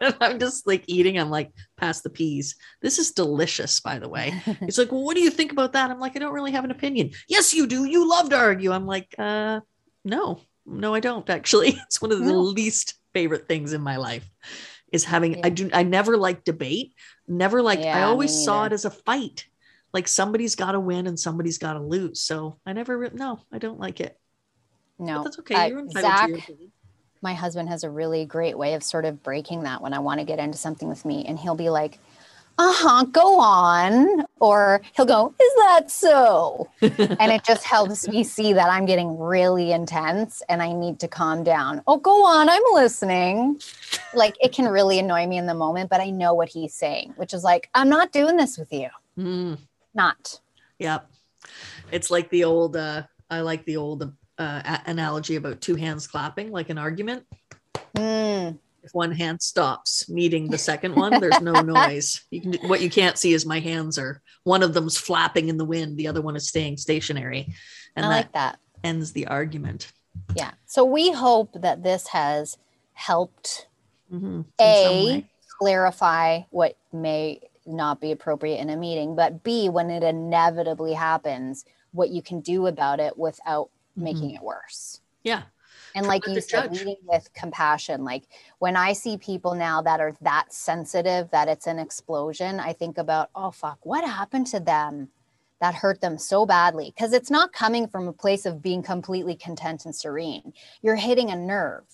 And 0.00 0.16
I'm 0.20 0.38
just 0.38 0.66
like 0.66 0.84
eating. 0.86 1.18
I'm 1.18 1.30
like, 1.30 1.52
pass 1.76 2.00
the 2.00 2.10
peas. 2.10 2.56
This 2.82 2.98
is 2.98 3.12
delicious, 3.12 3.80
by 3.80 3.98
the 3.98 4.08
way. 4.08 4.34
He's 4.60 4.78
like, 4.78 4.92
well, 4.92 5.04
what 5.04 5.16
do 5.16 5.22
you 5.22 5.30
think 5.30 5.52
about 5.52 5.72
that? 5.72 5.90
I'm 5.90 6.00
like, 6.00 6.16
I 6.16 6.18
don't 6.18 6.32
really 6.34 6.52
have 6.52 6.64
an 6.64 6.70
opinion. 6.70 7.10
Yes, 7.28 7.54
you 7.54 7.66
do. 7.66 7.84
You 7.84 8.08
love 8.08 8.30
to 8.30 8.36
argue. 8.36 8.72
I'm 8.72 8.86
like, 8.86 9.14
uh, 9.18 9.60
no, 10.04 10.40
no, 10.66 10.94
I 10.94 11.00
don't 11.00 11.28
actually. 11.30 11.70
It's 11.86 12.00
one 12.02 12.12
of 12.12 12.18
the 12.24 12.32
No. 12.32 12.40
least 12.40 12.94
favorite 13.14 13.48
things 13.48 13.72
in 13.72 13.80
my 13.80 13.96
life 13.96 14.28
is 14.92 15.04
having, 15.04 15.34
Yeah. 15.34 15.40
I 15.44 15.48
do, 15.50 15.70
I 15.72 15.82
never 15.82 16.16
like 16.16 16.44
debate. 16.44 16.94
Never 17.26 17.62
like, 17.62 17.80
I 17.80 17.82
Yeah, 17.82 18.04
me 18.04 18.04
always 18.04 18.44
saw 18.44 18.64
it 18.66 18.72
as 18.72 18.84
a 18.84 18.90
fight. 18.90 19.46
Like 19.92 20.08
somebody's 20.08 20.54
got 20.54 20.72
to 20.72 20.80
win 20.80 21.06
and 21.06 21.18
somebody's 21.18 21.58
got 21.58 21.74
to 21.74 21.80
lose. 21.80 22.20
So 22.20 22.58
I 22.66 22.72
never, 22.74 23.10
no, 23.10 23.40
I 23.52 23.58
don't 23.58 23.80
like 23.80 24.00
it. 24.00 24.18
But 24.98 25.04
no. 25.06 25.22
that's 25.24 25.38
okay. 25.40 25.54
Uh, 25.54 25.66
You're 25.66 25.78
entitled 25.80 26.16
to 26.16 26.26
your 26.26 26.38
Zach, 26.38 26.44
opinion. 26.50 26.72
My 27.22 27.34
husband 27.34 27.68
has 27.68 27.84
a 27.84 27.90
really 27.90 28.24
great 28.24 28.56
way 28.56 28.74
of 28.74 28.82
sort 28.82 29.04
of 29.04 29.22
breaking 29.22 29.64
that 29.64 29.82
when 29.82 29.92
I 29.92 29.98
want 29.98 30.20
to 30.20 30.26
get 30.26 30.38
into 30.38 30.58
something 30.58 30.88
with 30.88 31.04
me. 31.04 31.24
And 31.26 31.38
he'll 31.38 31.54
be 31.54 31.70
like, 31.70 31.98
uh 32.58 32.72
huh, 32.74 33.04
go 33.04 33.38
on. 33.38 34.24
Or 34.40 34.80
he'll 34.94 35.06
go, 35.06 35.34
is 35.40 35.54
that 35.56 35.90
so? 35.90 36.68
and 36.82 37.32
it 37.32 37.44
just 37.44 37.64
helps 37.64 38.08
me 38.08 38.24
see 38.24 38.52
that 38.52 38.68
I'm 38.68 38.84
getting 38.84 39.18
really 39.18 39.72
intense 39.72 40.42
and 40.48 40.60
I 40.60 40.72
need 40.72 41.00
to 41.00 41.08
calm 41.08 41.44
down. 41.44 41.82
Oh, 41.86 41.96
go 41.96 42.24
on, 42.24 42.48
I'm 42.48 42.62
listening. 42.72 43.60
Like 44.12 44.36
it 44.40 44.52
can 44.52 44.66
really 44.66 44.98
annoy 44.98 45.26
me 45.26 45.38
in 45.38 45.46
the 45.46 45.54
moment, 45.54 45.90
but 45.90 46.00
I 46.00 46.10
know 46.10 46.34
what 46.34 46.48
he's 46.48 46.74
saying, 46.74 47.14
which 47.16 47.32
is 47.32 47.44
like, 47.44 47.70
I'm 47.74 47.88
not 47.88 48.12
doing 48.12 48.36
this 48.36 48.58
with 48.58 48.72
you. 48.72 48.88
Mm. 49.16 49.58
Not. 49.94 50.40
Yep. 50.78 51.10
It's 51.90 52.10
like 52.10 52.28
the 52.30 52.44
old, 52.44 52.76
uh, 52.76 53.04
I 53.30 53.40
like 53.40 53.64
the 53.64 53.76
old 53.76 54.12
uh, 54.38 54.78
analogy 54.86 55.36
about 55.36 55.60
two 55.60 55.74
hands 55.74 56.06
clapping, 56.06 56.50
like 56.50 56.70
an 56.70 56.78
argument. 56.78 57.24
Mm, 57.96 58.58
If 58.82 58.92
one 58.92 59.12
hand 59.12 59.42
stops 59.42 60.08
meeting 60.08 60.48
the 60.48 60.58
second 60.58 60.94
one, 60.94 61.20
there's 61.20 61.40
no 61.40 61.60
noise. 61.62 62.22
You 62.30 62.40
can, 62.40 62.68
what 62.68 62.80
you 62.80 62.90
can't 62.90 63.18
see 63.18 63.32
is 63.32 63.44
my 63.44 63.60
hands 63.60 63.98
are, 63.98 64.22
one 64.44 64.62
of 64.62 64.74
them's 64.74 64.96
flapping 64.96 65.48
in 65.48 65.56
the 65.56 65.64
wind, 65.64 65.96
the 65.96 66.08
other 66.08 66.22
one 66.22 66.36
is 66.36 66.48
staying 66.48 66.76
stationary. 66.76 67.52
And 67.96 68.06
I 68.06 68.08
that 68.08 68.14
like 68.16 68.32
that. 68.32 68.58
ends 68.84 69.12
the 69.12 69.26
argument. 69.26 69.92
Yeah. 70.34 70.52
So 70.66 70.84
we 70.84 71.10
hope 71.12 71.50
that 71.60 71.82
this 71.82 72.08
has 72.08 72.56
helped 72.92 73.66
Mhm. 74.12 74.44
A, 74.60 75.28
clarify 75.58 76.42
what 76.50 76.76
may 76.92 77.40
not 77.66 78.00
be 78.00 78.12
appropriate 78.12 78.58
in 78.58 78.70
a 78.70 78.76
meeting, 78.76 79.14
but 79.14 79.42
B, 79.42 79.68
when 79.68 79.90
it 79.90 80.02
inevitably 80.02 80.94
happens, 80.94 81.64
what 81.92 82.08
you 82.10 82.22
can 82.22 82.40
do 82.40 82.66
about 82.66 83.00
it 83.00 83.18
without 83.18 83.68
Mhm. 83.98 84.02
making 84.02 84.30
it 84.32 84.42
worse. 84.42 85.00
Yeah. 85.22 85.42
And 85.94 86.06
like 86.06 86.26
you 86.26 86.40
said, 86.40 86.70
judge. 86.70 86.84
leading 86.84 86.96
with 87.04 87.32
compassion. 87.32 88.04
Like 88.04 88.24
when 88.58 88.76
I 88.76 88.92
see 88.92 89.16
people 89.16 89.54
now 89.54 89.82
that 89.82 90.00
are 90.00 90.14
that 90.20 90.52
sensitive 90.52 91.30
that 91.30 91.48
it's 91.48 91.66
an 91.66 91.78
explosion, 91.78 92.60
I 92.60 92.72
think 92.72 92.98
about, 92.98 93.30
oh, 93.34 93.50
fuck, 93.50 93.78
what 93.84 94.04
happened 94.04 94.46
to 94.48 94.60
them 94.60 95.08
that 95.60 95.74
hurt 95.74 96.00
them 96.00 96.18
so 96.18 96.46
badly? 96.46 96.92
Because 96.94 97.12
it's 97.12 97.30
not 97.30 97.52
coming 97.52 97.88
from 97.88 98.06
a 98.06 98.12
place 98.12 98.46
of 98.46 98.62
being 98.62 98.82
completely 98.82 99.34
content 99.34 99.86
and 99.86 99.94
serene. 99.96 100.52
You're 100.82 100.94
hitting 100.96 101.30
a 101.30 101.36
nerve. 101.36 101.86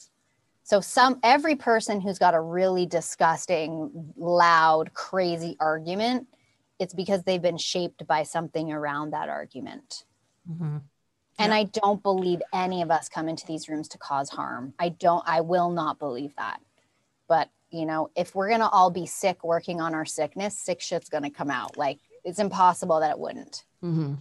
So 0.64 0.80
some 0.80 1.20
every 1.22 1.56
person 1.56 2.00
who's 2.00 2.18
got 2.18 2.34
a 2.34 2.40
really 2.40 2.86
disgusting, 2.86 4.12
loud, 4.16 4.92
crazy 4.94 5.56
argument, 5.60 6.26
it's 6.78 6.94
because 6.94 7.22
they've 7.22 7.40
been 7.40 7.58
shaped 7.58 8.06
by 8.06 8.22
something 8.24 8.72
around 8.72 9.10
that 9.12 9.28
argument. 9.28 10.04
Mhm. 10.50 10.82
And 11.38 11.50
Yeah. 11.50 11.58
I 11.58 11.64
don't 11.64 12.02
believe 12.02 12.40
any 12.52 12.82
of 12.82 12.90
us 12.90 13.08
come 13.08 13.28
into 13.28 13.46
these 13.46 13.68
rooms 13.68 13.88
to 13.88 13.98
cause 13.98 14.30
harm. 14.30 14.74
I 14.78 14.90
don't, 14.90 15.22
I 15.26 15.40
will 15.40 15.70
not 15.70 15.98
believe 15.98 16.34
that. 16.36 16.60
But, 17.28 17.48
you 17.70 17.86
know, 17.86 18.10
if 18.14 18.34
we're 18.34 18.48
going 18.48 18.60
to 18.60 18.68
all 18.68 18.90
be 18.90 19.06
sick 19.06 19.42
working 19.42 19.80
on 19.80 19.94
our 19.94 20.04
sickness, 20.04 20.58
sick 20.58 20.80
shit's 20.80 21.08
going 21.08 21.24
to 21.24 21.30
come 21.30 21.50
out. 21.50 21.76
Like 21.76 21.98
it's 22.24 22.38
impossible 22.38 23.00
that 23.00 23.10
it 23.10 23.18
wouldn't. 23.18 23.64
Mhm. 23.82 24.18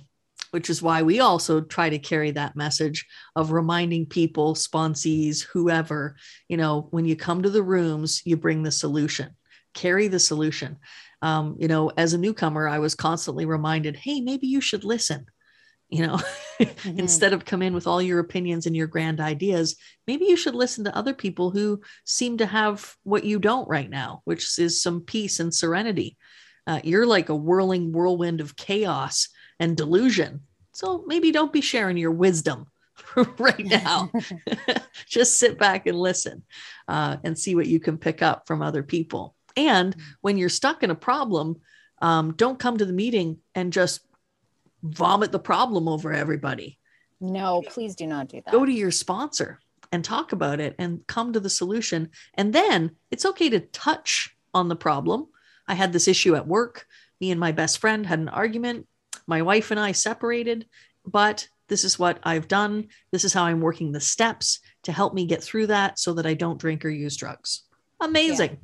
Which 0.51 0.69
is 0.69 0.81
why 0.81 1.01
we 1.01 1.19
also 1.19 1.61
try 1.61 1.89
to 1.89 1.97
carry 1.97 2.31
that 2.31 2.55
message 2.55 3.05
of 3.35 3.51
reminding 3.51 4.05
people, 4.05 4.53
sponsees, 4.55 5.41
whoever, 5.41 6.15
you 6.47 6.57
know, 6.57 6.87
when 6.91 7.05
you 7.05 7.15
come 7.15 7.41
to 7.41 7.49
the 7.49 7.63
rooms, 7.63 8.21
you 8.25 8.37
bring 8.37 8.61
the 8.63 8.71
solution, 8.71 9.35
carry 9.73 10.07
the 10.07 10.19
solution. 10.19 10.77
Um, 11.23 11.55
you 11.57 11.67
know, 11.67 11.89
as 11.97 12.13
a 12.13 12.17
newcomer, 12.17 12.67
I 12.67 12.79
was 12.79 12.95
constantly 12.95 13.45
reminded, 13.45 13.95
hey, 13.95 14.21
maybe 14.21 14.45
you 14.47 14.61
should 14.61 14.83
listen. 14.83 15.25
You 15.93 16.07
know, 16.07 16.19
Mhm. 16.59 16.99
instead 16.99 17.33
of 17.33 17.45
come 17.45 17.61
in 17.61 17.73
with 17.73 17.87
all 17.87 18.01
your 18.01 18.19
opinions 18.19 18.65
and 18.65 18.75
your 18.75 18.87
grand 18.87 19.19
ideas, 19.19 19.75
maybe 20.07 20.25
you 20.25 20.37
should 20.37 20.55
listen 20.55 20.83
to 20.85 20.95
other 20.95 21.13
people 21.13 21.51
who 21.51 21.81
seem 22.05 22.37
to 22.37 22.45
have 22.45 22.95
what 23.03 23.23
you 23.23 23.39
don't 23.39 23.67
right 23.67 23.89
now, 23.89 24.21
which 24.25 24.57
is 24.59 24.81
some 24.81 25.01
peace 25.01 25.39
and 25.39 25.53
serenity. 25.53 26.17
Uh, 26.65 26.79
you're 26.83 27.05
like 27.05 27.29
a 27.29 27.35
whirling 27.35 27.91
whirlwind 27.91 28.39
of 28.41 28.55
chaos 28.55 29.27
and 29.59 29.75
delusion. 29.77 30.41
So 30.71 31.03
maybe 31.07 31.31
don't 31.31 31.51
be 31.53 31.61
sharing 31.61 31.97
your 31.97 32.11
wisdom 32.11 32.67
right 33.37 33.65
now. 33.65 34.11
Just 35.07 35.37
sit 35.39 35.59
back 35.59 35.85
and 35.87 35.97
listen 35.99 36.43
uh, 36.87 37.17
and 37.23 37.37
see 37.37 37.55
what 37.55 37.67
you 37.67 37.79
can 37.79 37.97
pick 37.97 38.21
up 38.21 38.47
from 38.47 38.61
other 38.61 38.83
people. 38.83 39.35
And 39.57 39.95
when 40.21 40.37
you're 40.37 40.49
stuck 40.49 40.81
in 40.83 40.91
a 40.91 40.95
problem, 40.95 41.57
um, 42.01 42.33
don't 42.33 42.59
come 42.59 42.77
to 42.77 42.85
the 42.85 42.93
meeting 42.93 43.37
and 43.55 43.73
just 43.73 44.01
vomit 44.83 45.31
the 45.31 45.39
problem 45.39 45.87
over 45.87 46.13
everybody. 46.13 46.77
No, 47.19 47.63
please 47.67 47.95
do 47.95 48.05
not 48.05 48.27
do 48.27 48.41
that. 48.45 48.51
Go 48.51 48.65
to 48.65 48.71
your 48.71 48.91
sponsor 48.91 49.59
and 49.91 50.03
talk 50.03 50.33
about 50.33 50.59
it 50.59 50.75
and 50.77 51.05
come 51.07 51.33
to 51.33 51.39
the 51.39 51.49
solution. 51.49 52.09
And 52.33 52.53
then 52.53 52.91
it's 53.11 53.25
okay 53.25 53.49
to 53.49 53.61
touch 53.61 54.35
on 54.53 54.67
the 54.67 54.75
problem. 54.75 55.27
I 55.67 55.75
had 55.75 55.93
this 55.93 56.07
issue 56.07 56.35
at 56.35 56.47
work. 56.47 56.85
Me 57.21 57.31
and 57.31 57.39
my 57.39 57.53
best 57.53 57.79
friend 57.79 58.05
had 58.05 58.19
an 58.19 58.29
argument. 58.29 58.87
My 59.25 59.41
wife 59.41 59.71
and 59.71 59.79
I 59.79 59.93
separated, 59.93 60.67
but 61.05 61.47
this 61.69 61.85
is 61.85 61.97
what 61.97 62.19
I've 62.23 62.49
done. 62.49 62.89
This 63.11 63.23
is 63.23 63.33
how 63.33 63.45
I'm 63.45 63.61
working 63.61 63.91
the 63.91 64.01
steps 64.01 64.59
to 64.83 64.91
help 64.91 65.13
me 65.13 65.25
get 65.25 65.41
through 65.41 65.67
that 65.67 65.97
so 65.97 66.13
that 66.13 66.25
I 66.25 66.33
don't 66.33 66.59
drink 66.59 66.83
or 66.83 66.89
use 66.89 67.15
drugs. 67.15 67.63
Amazing. 68.01 68.57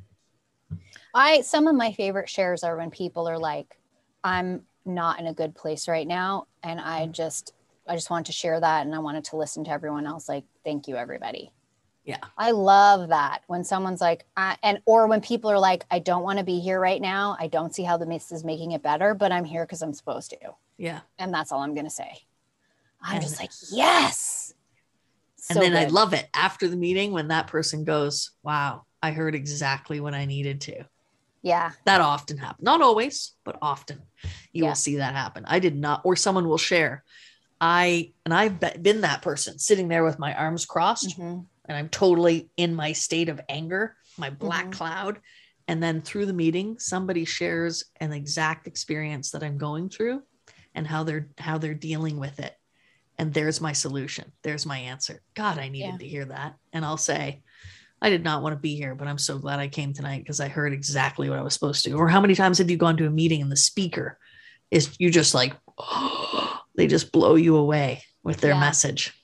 I 1.14 1.40
some 1.40 1.66
of 1.66 1.74
my 1.74 1.92
favorite 1.92 2.28
shares 2.28 2.62
are 2.62 2.76
when 2.76 2.90
people 2.90 3.28
are 3.28 3.38
like, 3.38 3.78
I'm 4.22 4.62
not 4.84 5.20
in 5.20 5.26
a 5.26 5.34
good 5.34 5.54
place 5.54 5.88
right 5.88 6.06
now. 6.06 6.46
And 6.62 6.80
I 6.80 7.06
Mm. 7.06 7.12
just 7.12 7.52
I 7.88 7.96
just 7.96 8.10
wanted 8.10 8.26
to 8.26 8.32
share 8.32 8.60
that 8.60 8.86
and 8.86 8.94
I 8.94 8.98
wanted 9.00 9.24
to 9.24 9.36
listen 9.36 9.64
to 9.64 9.70
everyone 9.70 10.06
else. 10.06 10.28
Like, 10.28 10.44
thank 10.64 10.86
you, 10.86 10.94
everybody. 10.96 11.52
Yeah. 12.04 12.18
I 12.38 12.52
love 12.52 13.08
that 13.08 13.42
when 13.48 13.64
someone's 13.64 14.00
like, 14.00 14.26
I, 14.36 14.56
and 14.62 14.80
or 14.86 15.08
when 15.08 15.20
people 15.20 15.50
are 15.50 15.58
like, 15.58 15.84
I 15.90 15.98
don't 15.98 16.22
want 16.22 16.38
to 16.38 16.44
be 16.44 16.60
here 16.60 16.78
right 16.78 17.00
now. 17.00 17.36
I 17.40 17.48
don't 17.48 17.74
see 17.74 17.82
how 17.82 17.96
the 17.96 18.06
mist 18.06 18.30
is 18.32 18.44
making 18.44 18.72
it 18.72 18.82
better, 18.82 19.12
but 19.14 19.32
I'm 19.32 19.44
here 19.44 19.64
because 19.64 19.82
I'm 19.82 19.92
supposed 19.92 20.30
to. 20.30 20.36
Yeah. 20.76 21.00
And 21.18 21.34
that's 21.34 21.50
all 21.50 21.62
I'm 21.62 21.74
gonna 21.74 21.90
say. 21.90 22.22
I'm 23.02 23.14
And- 23.16 23.22
just 23.22 23.40
like, 23.40 23.50
yes. 23.72 24.54
And 25.48 25.56
So 25.56 25.60
then 25.60 25.76
I 25.76 25.86
love 25.86 26.12
it 26.14 26.28
after 26.32 26.68
the 26.68 26.76
meeting 26.76 27.12
when 27.12 27.28
that 27.28 27.48
person 27.48 27.82
goes, 27.82 28.30
Wow, 28.44 28.84
I 29.02 29.10
heard 29.10 29.34
exactly 29.34 29.98
what 29.98 30.14
I 30.14 30.26
needed 30.26 30.60
to. 30.62 30.84
Yeah. 31.42 31.72
that 31.84 32.00
often 32.00 32.36
happens 32.38 32.64
not 32.64 32.82
always 32.82 33.32
but 33.44 33.58
often 33.62 34.00
you 34.52 34.62
Yeah. 34.64 34.70
will 34.70 34.74
see 34.74 34.96
that 34.96 35.14
happen 35.14 35.44
i 35.46 35.58
did 35.58 35.76
not 35.76 36.02
or 36.04 36.16
someone 36.16 36.46
will 36.48 36.58
share 36.58 37.04
i 37.60 38.12
and 38.24 38.34
i've 38.34 38.58
been 38.82 39.02
that 39.02 39.22
person 39.22 39.58
sitting 39.58 39.88
there 39.88 40.04
with 40.04 40.18
my 40.18 40.34
arms 40.34 40.64
crossed 40.66 41.18
Mhm. 41.18 41.46
and 41.66 41.76
i'm 41.76 41.88
totally 41.88 42.50
in 42.56 42.74
my 42.74 42.92
state 42.92 43.28
of 43.28 43.40
anger 43.48 43.96
my 44.18 44.30
black 44.30 44.66
Mhm. 44.66 44.72
cloud 44.72 45.20
and 45.68 45.82
then 45.82 46.00
through 46.02 46.26
the 46.26 46.32
meeting 46.32 46.78
somebody 46.78 47.24
shares 47.24 47.84
an 48.00 48.12
exact 48.12 48.66
experience 48.66 49.30
that 49.30 49.42
i'm 49.42 49.58
going 49.58 49.88
through 49.88 50.22
and 50.74 50.86
how 50.86 51.04
they're 51.04 51.28
how 51.38 51.58
they're 51.58 51.74
dealing 51.74 52.18
with 52.18 52.38
it 52.40 52.54
and 53.18 53.32
there's 53.34 53.60
my 53.60 53.72
solution 53.72 54.32
there's 54.42 54.66
my 54.66 54.78
answer 54.78 55.22
god 55.34 55.58
i 55.58 55.68
needed 55.68 55.92
Yeah. 55.92 55.98
to 55.98 56.08
hear 56.08 56.24
that 56.26 56.56
and 56.72 56.84
i'll 56.84 56.96
say 56.96 57.42
i 58.02 58.10
did 58.10 58.24
not 58.24 58.42
want 58.42 58.54
to 58.54 58.60
be 58.60 58.76
here 58.76 58.94
but 58.94 59.08
i'm 59.08 59.18
so 59.18 59.38
glad 59.38 59.58
i 59.58 59.68
came 59.68 59.92
tonight 59.92 60.18
because 60.22 60.40
i 60.40 60.48
heard 60.48 60.72
exactly 60.72 61.28
what 61.28 61.38
i 61.38 61.42
was 61.42 61.54
supposed 61.54 61.84
to 61.84 61.92
or 61.92 62.08
how 62.08 62.20
many 62.20 62.34
times 62.34 62.58
have 62.58 62.70
you 62.70 62.76
gone 62.76 62.96
to 62.96 63.06
a 63.06 63.10
meeting 63.10 63.42
and 63.42 63.52
the 63.52 63.56
speaker 63.56 64.18
is 64.70 64.94
you 64.98 65.10
just 65.10 65.34
like 65.34 65.54
they 66.76 66.86
just 66.86 67.12
blow 67.12 67.34
you 67.34 67.56
away 67.56 68.02
with 68.22 68.40
their 68.40 68.54
Yeah. 68.54 68.60
message 68.60 69.14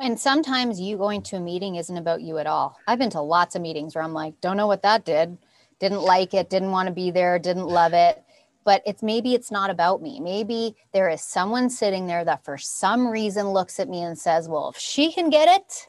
And 0.00 0.18
sometimes 0.18 0.80
you 0.80 0.96
going 0.96 1.22
to 1.22 1.36
a 1.36 1.40
meeting 1.40 1.76
isn't 1.76 1.96
about 1.96 2.20
you 2.20 2.38
at 2.38 2.46
all. 2.46 2.76
I've 2.86 2.98
been 2.98 3.10
to 3.10 3.20
lots 3.20 3.54
of 3.54 3.62
meetings 3.62 3.94
where 3.94 4.02
I'm 4.02 4.12
like, 4.12 4.40
don't 4.40 4.56
know 4.56 4.66
what 4.66 4.82
that 4.82 5.04
did, 5.04 5.38
didn't 5.78 6.02
like 6.02 6.34
it, 6.34 6.50
didn't 6.50 6.72
want 6.72 6.88
to 6.88 6.92
be 6.92 7.10
there, 7.10 7.38
didn't 7.38 7.66
love 7.66 7.92
it. 7.92 8.22
But 8.64 8.82
it's 8.86 9.02
maybe 9.02 9.34
it's 9.34 9.50
not 9.50 9.70
about 9.70 10.02
me. 10.02 10.20
Maybe 10.20 10.74
there 10.92 11.08
is 11.08 11.20
someone 11.20 11.68
sitting 11.68 12.06
there 12.06 12.24
that 12.24 12.44
for 12.44 12.56
some 12.56 13.06
reason 13.06 13.50
looks 13.50 13.78
at 13.78 13.88
me 13.88 14.02
and 14.02 14.18
says, 14.18 14.48
well, 14.48 14.70
if 14.70 14.78
she 14.78 15.12
can 15.12 15.28
get 15.30 15.48
it, 15.48 15.88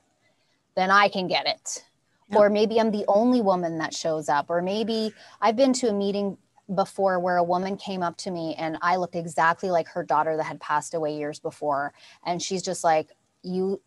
then 0.75 0.91
I 0.91 1.08
can 1.08 1.28
get 1.28 1.47
it. 1.47 1.85
Yep. 2.30 2.40
Or 2.40 2.50
maybe 2.50 2.80
I'm 2.80 2.92
the 2.92 3.06
only 3.08 3.42
woman 3.42 3.78
that 3.80 3.94
shows 3.94 4.30
up. 4.30 4.50
Or 4.50 4.62
maybe 4.62 5.14
I've 5.42 5.56
been 5.56 5.74
to 5.74 5.90
a 5.90 5.94
meeting 5.94 6.38
before 6.74 7.20
where 7.20 7.38
a 7.38 7.44
woman 7.44 7.78
came 7.78 8.02
up 8.02 8.18
to 8.18 8.32
me 8.32 8.56
and 8.58 8.78
I 8.82 8.96
looked 8.96 9.16
exactly 9.16 9.70
like 9.70 9.88
her 9.90 10.04
daughter 10.04 10.36
that 10.38 10.44
had 10.44 10.60
passed 10.60 10.96
away 10.96 11.16
years 11.16 11.40
before. 11.40 11.94
And 12.26 12.42
she's 12.42 12.64
just 12.64 12.84
like, 12.84 13.10
you 13.44 13.80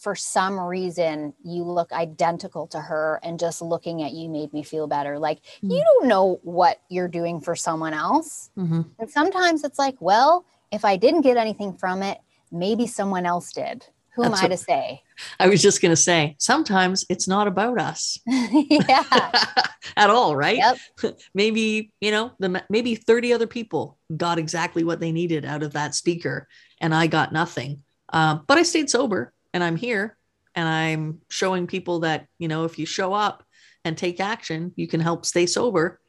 for 0.00 0.16
some 0.16 0.58
reason 0.58 1.32
you 1.44 1.62
look 1.62 1.92
identical 1.92 2.66
to 2.66 2.80
her 2.80 3.20
and 3.22 3.38
just 3.38 3.62
looking 3.62 4.02
at 4.02 4.10
you 4.10 4.28
made 4.28 4.52
me 4.52 4.64
feel 4.64 4.88
better 4.88 5.16
like 5.16 5.38
Hmm. 5.60 5.70
you 5.70 5.84
don't 5.84 6.08
know 6.08 6.40
what 6.42 6.80
you're 6.88 7.06
doing 7.06 7.40
for 7.40 7.54
someone 7.54 7.94
else 7.94 8.50
Mhm. 8.58 8.86
and 8.98 9.08
sometimes 9.08 9.62
it's 9.62 9.78
like 9.78 9.94
well 10.00 10.44
if 10.72 10.84
i 10.84 10.96
didn't 10.96 11.20
get 11.20 11.36
anything 11.36 11.72
from 11.72 12.02
it 12.02 12.18
maybe 12.50 12.88
someone 12.88 13.26
else 13.26 13.52
did 13.52 13.86
who 14.16 14.22
That's 14.22 14.40
am 14.40 14.44
i 14.46 14.48
to 14.48 14.56
say? 14.56 15.02
I 15.38 15.48
was 15.48 15.62
just 15.62 15.80
going 15.80 15.92
to 15.92 15.96
say 15.96 16.36
sometimes 16.38 17.04
it's 17.08 17.28
not 17.28 17.46
about 17.46 17.78
us. 17.80 18.18
Yeah. 18.26 19.30
At 19.96 20.10
all 20.10 20.34
right? 20.36 20.56
Yep. 20.58 21.16
Maybe 21.34 21.92
you 22.00 22.10
know 22.10 22.32
the 22.38 22.62
maybe 22.68 22.94
30 22.96 23.32
other 23.32 23.46
people 23.46 23.98
got 24.16 24.38
exactly 24.38 24.84
what 24.84 25.00
they 25.00 25.12
needed 25.12 25.44
out 25.44 25.62
of 25.62 25.72
that 25.74 25.94
speaker 25.94 26.48
and 26.80 26.94
i 26.94 27.06
got 27.06 27.32
nothing. 27.32 27.82
Um, 28.12 28.44
but 28.46 28.58
i 28.58 28.62
stayed 28.62 28.90
sober 28.90 29.32
and 29.54 29.62
i'm 29.64 29.76
here 29.76 30.16
and 30.54 30.68
i'm 30.68 31.20
showing 31.30 31.66
people 31.66 32.00
that 32.00 32.26
you 32.38 32.48
know 32.48 32.64
if 32.64 32.78
you 32.78 32.86
show 32.86 33.12
up 33.14 33.42
and 33.84 33.96
take 33.96 34.20
action 34.20 34.72
you 34.76 34.86
can 34.88 35.00
help 35.00 35.24
stay 35.24 35.46
sober. 35.46 36.00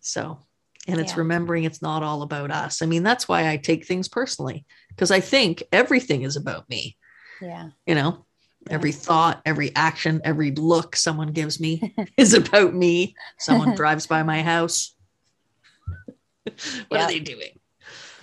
So 0.00 0.38
and 0.88 0.98
it's 1.00 1.12
Yeah. 1.12 1.18
remembering 1.18 1.62
it's 1.64 1.80
not 1.82 2.02
all 2.02 2.22
about 2.22 2.50
us. 2.50 2.82
I 2.82 2.86
mean 2.86 3.02
that's 3.04 3.28
why 3.28 3.48
i 3.48 3.56
take 3.56 3.86
things 3.86 4.08
personally 4.08 4.64
because 4.88 5.10
i 5.10 5.20
think 5.20 5.62
everything 5.70 6.22
is 6.22 6.36
about 6.36 6.68
me 6.68 6.96
yeah. 7.42 7.70
You 7.86 7.94
know 7.96 8.24
every 8.70 8.90
Yeah. 8.90 8.96
thought 8.96 9.42
every 9.44 9.74
action 9.74 10.20
every 10.24 10.52
look 10.52 10.94
someone 10.94 11.32
gives 11.32 11.58
me 11.60 11.94
is 12.16 12.32
about 12.32 12.72
me. 12.74 13.14
Someone 13.38 13.74
drives 13.76 14.06
by 14.06 14.22
my 14.22 14.42
house. 14.42 14.94
What 16.44 16.56
Yeah. 16.90 17.04
are 17.04 17.08
they 17.08 17.18
doing? 17.20 17.58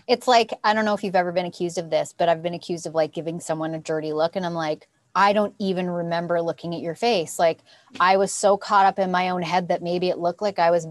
It's 0.08 0.28
like 0.28 0.52
i 0.64 0.74
don't 0.74 0.86
know 0.86 0.94
if 0.96 1.04
you've 1.04 1.16
ever 1.16 1.32
been 1.32 1.46
accused 1.46 1.78
of 1.78 1.90
this 1.92 2.14
but 2.18 2.30
i've 2.30 2.42
been 2.42 2.56
accused 2.56 2.88
of 2.88 2.96
like 2.96 3.14
giving 3.14 3.40
someone 3.40 3.76
a 3.76 3.80
dirty 3.80 4.12
look 4.12 4.36
and 4.36 4.44
i'm 4.46 4.56
like 4.56 4.88
i 5.14 5.34
don't 5.34 5.54
even 5.60 5.88
remember 5.88 6.42
looking 6.42 6.74
at 6.74 6.82
your 6.82 6.96
face. 6.96 7.38
Like 7.38 7.60
i 8.00 8.18
was 8.18 8.32
so 8.34 8.58
caught 8.58 8.88
up 8.88 8.98
in 8.98 9.12
my 9.12 9.30
own 9.30 9.44
head 9.44 9.68
that 9.68 9.84
maybe 9.84 10.10
it 10.10 10.18
looked 10.18 10.42
like 10.42 10.58
i 10.58 10.72
was 10.72 10.88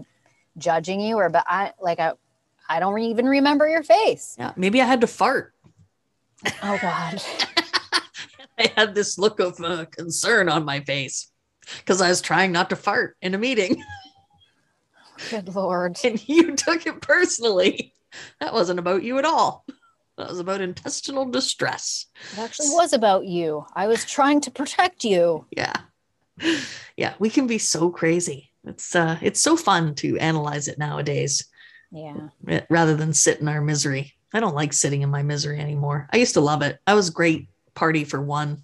judging 0.57 1.01
you 1.01 1.17
or 1.17 1.29
but 1.29 1.43
i 1.47 1.73
like 1.81 1.99
i 1.99 2.13
i 2.69 2.79
don't 2.79 2.97
even 2.99 3.27
remember 3.27 3.67
your 3.67 3.83
face. 3.83 4.35
Yeah 4.39 4.53
maybe 4.55 4.79
i 4.81 4.85
had 4.85 5.01
to 5.01 5.07
fart. 5.07 5.53
Oh 6.63 6.77
god 6.81 7.21
i 8.59 8.71
had 8.75 8.93
this 8.93 9.17
look 9.17 9.39
of 9.39 9.59
uh, 9.61 9.85
concern 9.85 10.49
on 10.49 10.65
my 10.65 10.81
face 10.81 11.31
because 11.77 12.01
i 12.01 12.09
was 12.09 12.21
trying 12.21 12.51
not 12.51 12.69
to 12.69 12.75
fart 12.75 13.15
in 13.21 13.33
a 13.33 13.37
meeting. 13.37 13.81
Good 15.29 15.53
lord. 15.53 15.97
And 16.03 16.27
you 16.29 16.55
took 16.55 16.85
it 16.85 17.01
personally. 17.01 17.93
That 18.39 18.53
wasn't 18.53 18.79
about 18.79 19.03
you 19.03 19.17
at 19.17 19.25
all. 19.25 19.65
That 20.17 20.29
was 20.29 20.39
about 20.39 20.61
intestinal 20.61 21.25
distress. 21.25 22.07
It 22.33 22.39
actually 22.39 22.69
was 22.69 22.93
about 22.93 23.25
you. 23.25 23.65
I 23.75 23.87
was 23.87 24.05
trying 24.05 24.41
to 24.41 24.51
protect 24.51 25.03
you. 25.03 25.45
Yeah. 25.51 25.73
Yeah 26.95 27.13
we 27.19 27.29
can 27.29 27.47
be 27.47 27.57
so 27.57 27.89
crazy. 27.89 28.51
It's 28.63 28.95
uh 28.95 29.17
it's 29.21 29.41
so 29.41 29.55
fun 29.55 29.95
to 29.95 30.17
analyze 30.17 30.67
it 30.67 30.79
nowadays. 30.79 31.47
Yeah. 31.91 32.29
Rather 32.69 32.95
than 32.95 33.13
sit 33.13 33.39
in 33.39 33.47
our 33.47 33.61
misery. 33.61 34.13
I 34.33 34.39
don't 34.39 34.55
like 34.55 34.73
sitting 34.73 35.01
in 35.01 35.09
my 35.09 35.23
misery 35.23 35.59
anymore. 35.59 36.07
I 36.13 36.17
used 36.17 36.35
to 36.35 36.41
love 36.41 36.61
it. 36.61 36.79
I 36.85 36.93
was 36.93 37.09
great 37.09 37.47
party 37.73 38.03
for 38.03 38.21
one 38.21 38.63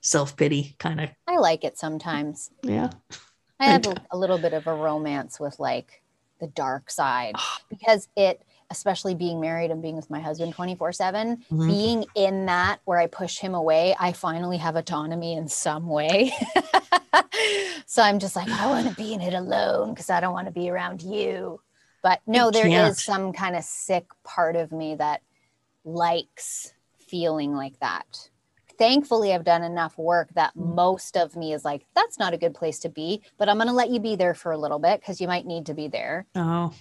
self-pity 0.00 0.76
kind 0.78 1.00
of 1.00 1.10
i 1.26 1.36
like 1.38 1.64
it 1.64 1.78
sometimes 1.78 2.50
yeah 2.62 2.90
I 3.60 3.64
have 3.66 3.86
a, 3.86 3.96
a 4.12 4.16
little 4.16 4.38
bit 4.38 4.52
of 4.52 4.66
a 4.66 4.74
romance 4.74 5.40
with 5.40 5.58
like 5.58 6.02
the 6.40 6.46
dark 6.46 6.90
side 6.90 7.34
because 7.68 8.08
it, 8.16 8.42
especially 8.70 9.14
being 9.14 9.40
married 9.40 9.70
and 9.70 9.82
being 9.82 9.96
with 9.96 10.10
my 10.10 10.20
husband 10.20 10.54
24 10.54 10.92
7, 10.92 11.44
Mhm. 11.50 11.66
being 11.66 12.06
in 12.14 12.46
that 12.46 12.80
where 12.84 12.98
I 12.98 13.06
push 13.06 13.38
him 13.38 13.54
away, 13.54 13.96
I 13.98 14.12
finally 14.12 14.58
have 14.58 14.76
autonomy 14.76 15.32
in 15.32 15.48
some 15.48 15.88
way. 15.88 16.32
so 17.86 18.02
I'm 18.02 18.18
just 18.18 18.36
like, 18.36 18.48
I 18.48 18.66
want 18.66 18.88
to 18.88 18.94
be 18.94 19.14
in 19.14 19.20
it 19.20 19.34
alone 19.34 19.94
because 19.94 20.10
I 20.10 20.20
don't 20.20 20.32
want 20.34 20.46
to 20.46 20.52
be 20.52 20.70
around 20.70 21.02
you. 21.02 21.60
But 22.02 22.20
no, 22.26 22.50
there 22.50 22.68
is 22.86 23.02
some 23.02 23.32
kind 23.32 23.56
of 23.56 23.64
sick 23.64 24.06
part 24.22 24.54
of 24.54 24.70
me 24.70 24.94
that 24.96 25.22
likes 25.84 26.72
feeling 27.08 27.54
like 27.54 27.78
that. 27.80 28.30
Thankfully, 28.78 29.34
I've 29.34 29.44
done 29.44 29.62
enough 29.64 29.98
work 29.98 30.28
that 30.34 30.54
Mm. 30.56 30.74
most 30.76 31.16
of 31.16 31.34
me 31.36 31.52
is 31.52 31.64
like, 31.64 31.84
that's 31.94 32.18
not 32.18 32.32
a 32.32 32.38
good 32.38 32.54
place 32.54 32.78
to 32.80 32.88
be, 32.88 33.22
but 33.36 33.48
I'm 33.48 33.56
going 33.56 33.66
to 33.68 33.74
let 33.74 33.90
you 33.90 33.98
be 34.00 34.14
there 34.16 34.34
for 34.34 34.52
a 34.52 34.58
little 34.58 34.78
bit 34.78 35.00
because 35.00 35.20
you 35.20 35.26
might 35.26 35.46
need 35.46 35.66
to 35.66 35.74
be 35.74 35.88
there. 35.88 36.26
oh 36.34 36.72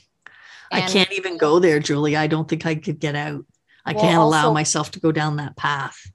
i 0.70 0.82
can't 0.82 1.12
even 1.14 1.38
go 1.38 1.60
there 1.60 1.80
julie 1.80 2.18
i 2.18 2.28
don't 2.28 2.50
think 2.50 2.66
i 2.66 2.76
could 2.76 3.00
get 3.00 3.16
out 3.16 3.46
i 3.86 3.94
Well, 3.94 4.02
can't 4.04 4.18
allow 4.22 4.48
also- 4.48 4.54
myself 4.54 4.92
to 4.92 5.00
go 5.00 5.14
down 5.14 5.38
that 5.38 5.56
path 5.56 6.12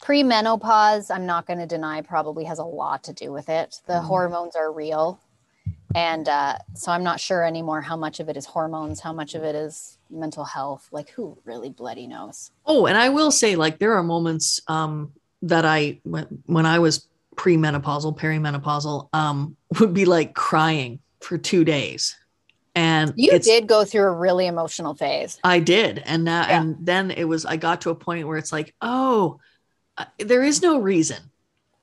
Premenopause, 0.00 1.14
I'm 1.14 1.26
not 1.26 1.46
going 1.46 1.58
to 1.58 1.66
deny, 1.66 2.00
probably 2.00 2.44
has 2.44 2.58
a 2.58 2.64
lot 2.64 3.04
to 3.04 3.12
do 3.12 3.30
with 3.32 3.50
it. 3.50 3.76
The 3.86 4.00
Mhm. 4.00 4.04
hormones 4.06 4.56
are 4.56 4.72
real. 4.72 5.20
And 5.94 6.26
uh, 6.26 6.56
so 6.74 6.90
I'm 6.90 7.02
not 7.02 7.20
sure 7.20 7.44
anymore 7.44 7.82
how 7.82 7.96
much 7.98 8.18
of 8.18 8.30
it 8.30 8.36
is 8.38 8.46
hormones, 8.46 9.00
how 9.00 9.12
much 9.12 9.34
of 9.34 9.42
it 9.44 9.54
is 9.54 9.98
mental 10.08 10.44
health. 10.44 10.88
Like, 10.90 11.10
who 11.10 11.36
really 11.44 11.68
bloody 11.68 12.06
knows? 12.06 12.50
Oh, 12.64 12.86
and 12.86 12.96
I 12.96 13.10
will 13.10 13.30
say, 13.30 13.56
like, 13.56 13.78
there 13.78 13.92
are 13.92 14.02
moments 14.02 14.58
um, 14.68 15.12
that 15.42 15.64
I, 15.64 16.00
when, 16.04 16.42
when 16.46 16.66
I 16.66 16.78
was 16.78 17.06
premenopausal, 17.36 18.16
perimenopausal, 18.18 19.08
um, 19.12 19.56
would 19.80 19.94
be 19.94 20.04
like 20.04 20.34
crying 20.34 21.00
for 21.20 21.38
two 21.38 21.64
days. 21.64 22.16
And 22.74 23.12
You 23.16 23.38
did 23.40 23.66
go 23.66 23.84
through 23.84 24.04
a 24.04 24.12
really 24.12 24.46
emotional 24.46 24.94
phase. 24.94 25.38
I 25.42 25.58
did. 25.58 25.98
And 26.04 26.24
now, 26.24 26.46
Yeah. 26.48 26.60
and 26.60 26.76
then 26.80 27.10
it 27.10 27.24
was, 27.24 27.44
I 27.44 27.56
got 27.56 27.80
to 27.82 27.90
a 27.90 27.94
point 27.94 28.28
where 28.28 28.38
it's 28.38 28.52
like, 28.52 28.74
oh, 28.80 29.40
uh, 29.98 30.04
there 30.18 30.42
is 30.44 30.62
no 30.62 30.78
reason. 30.80 31.18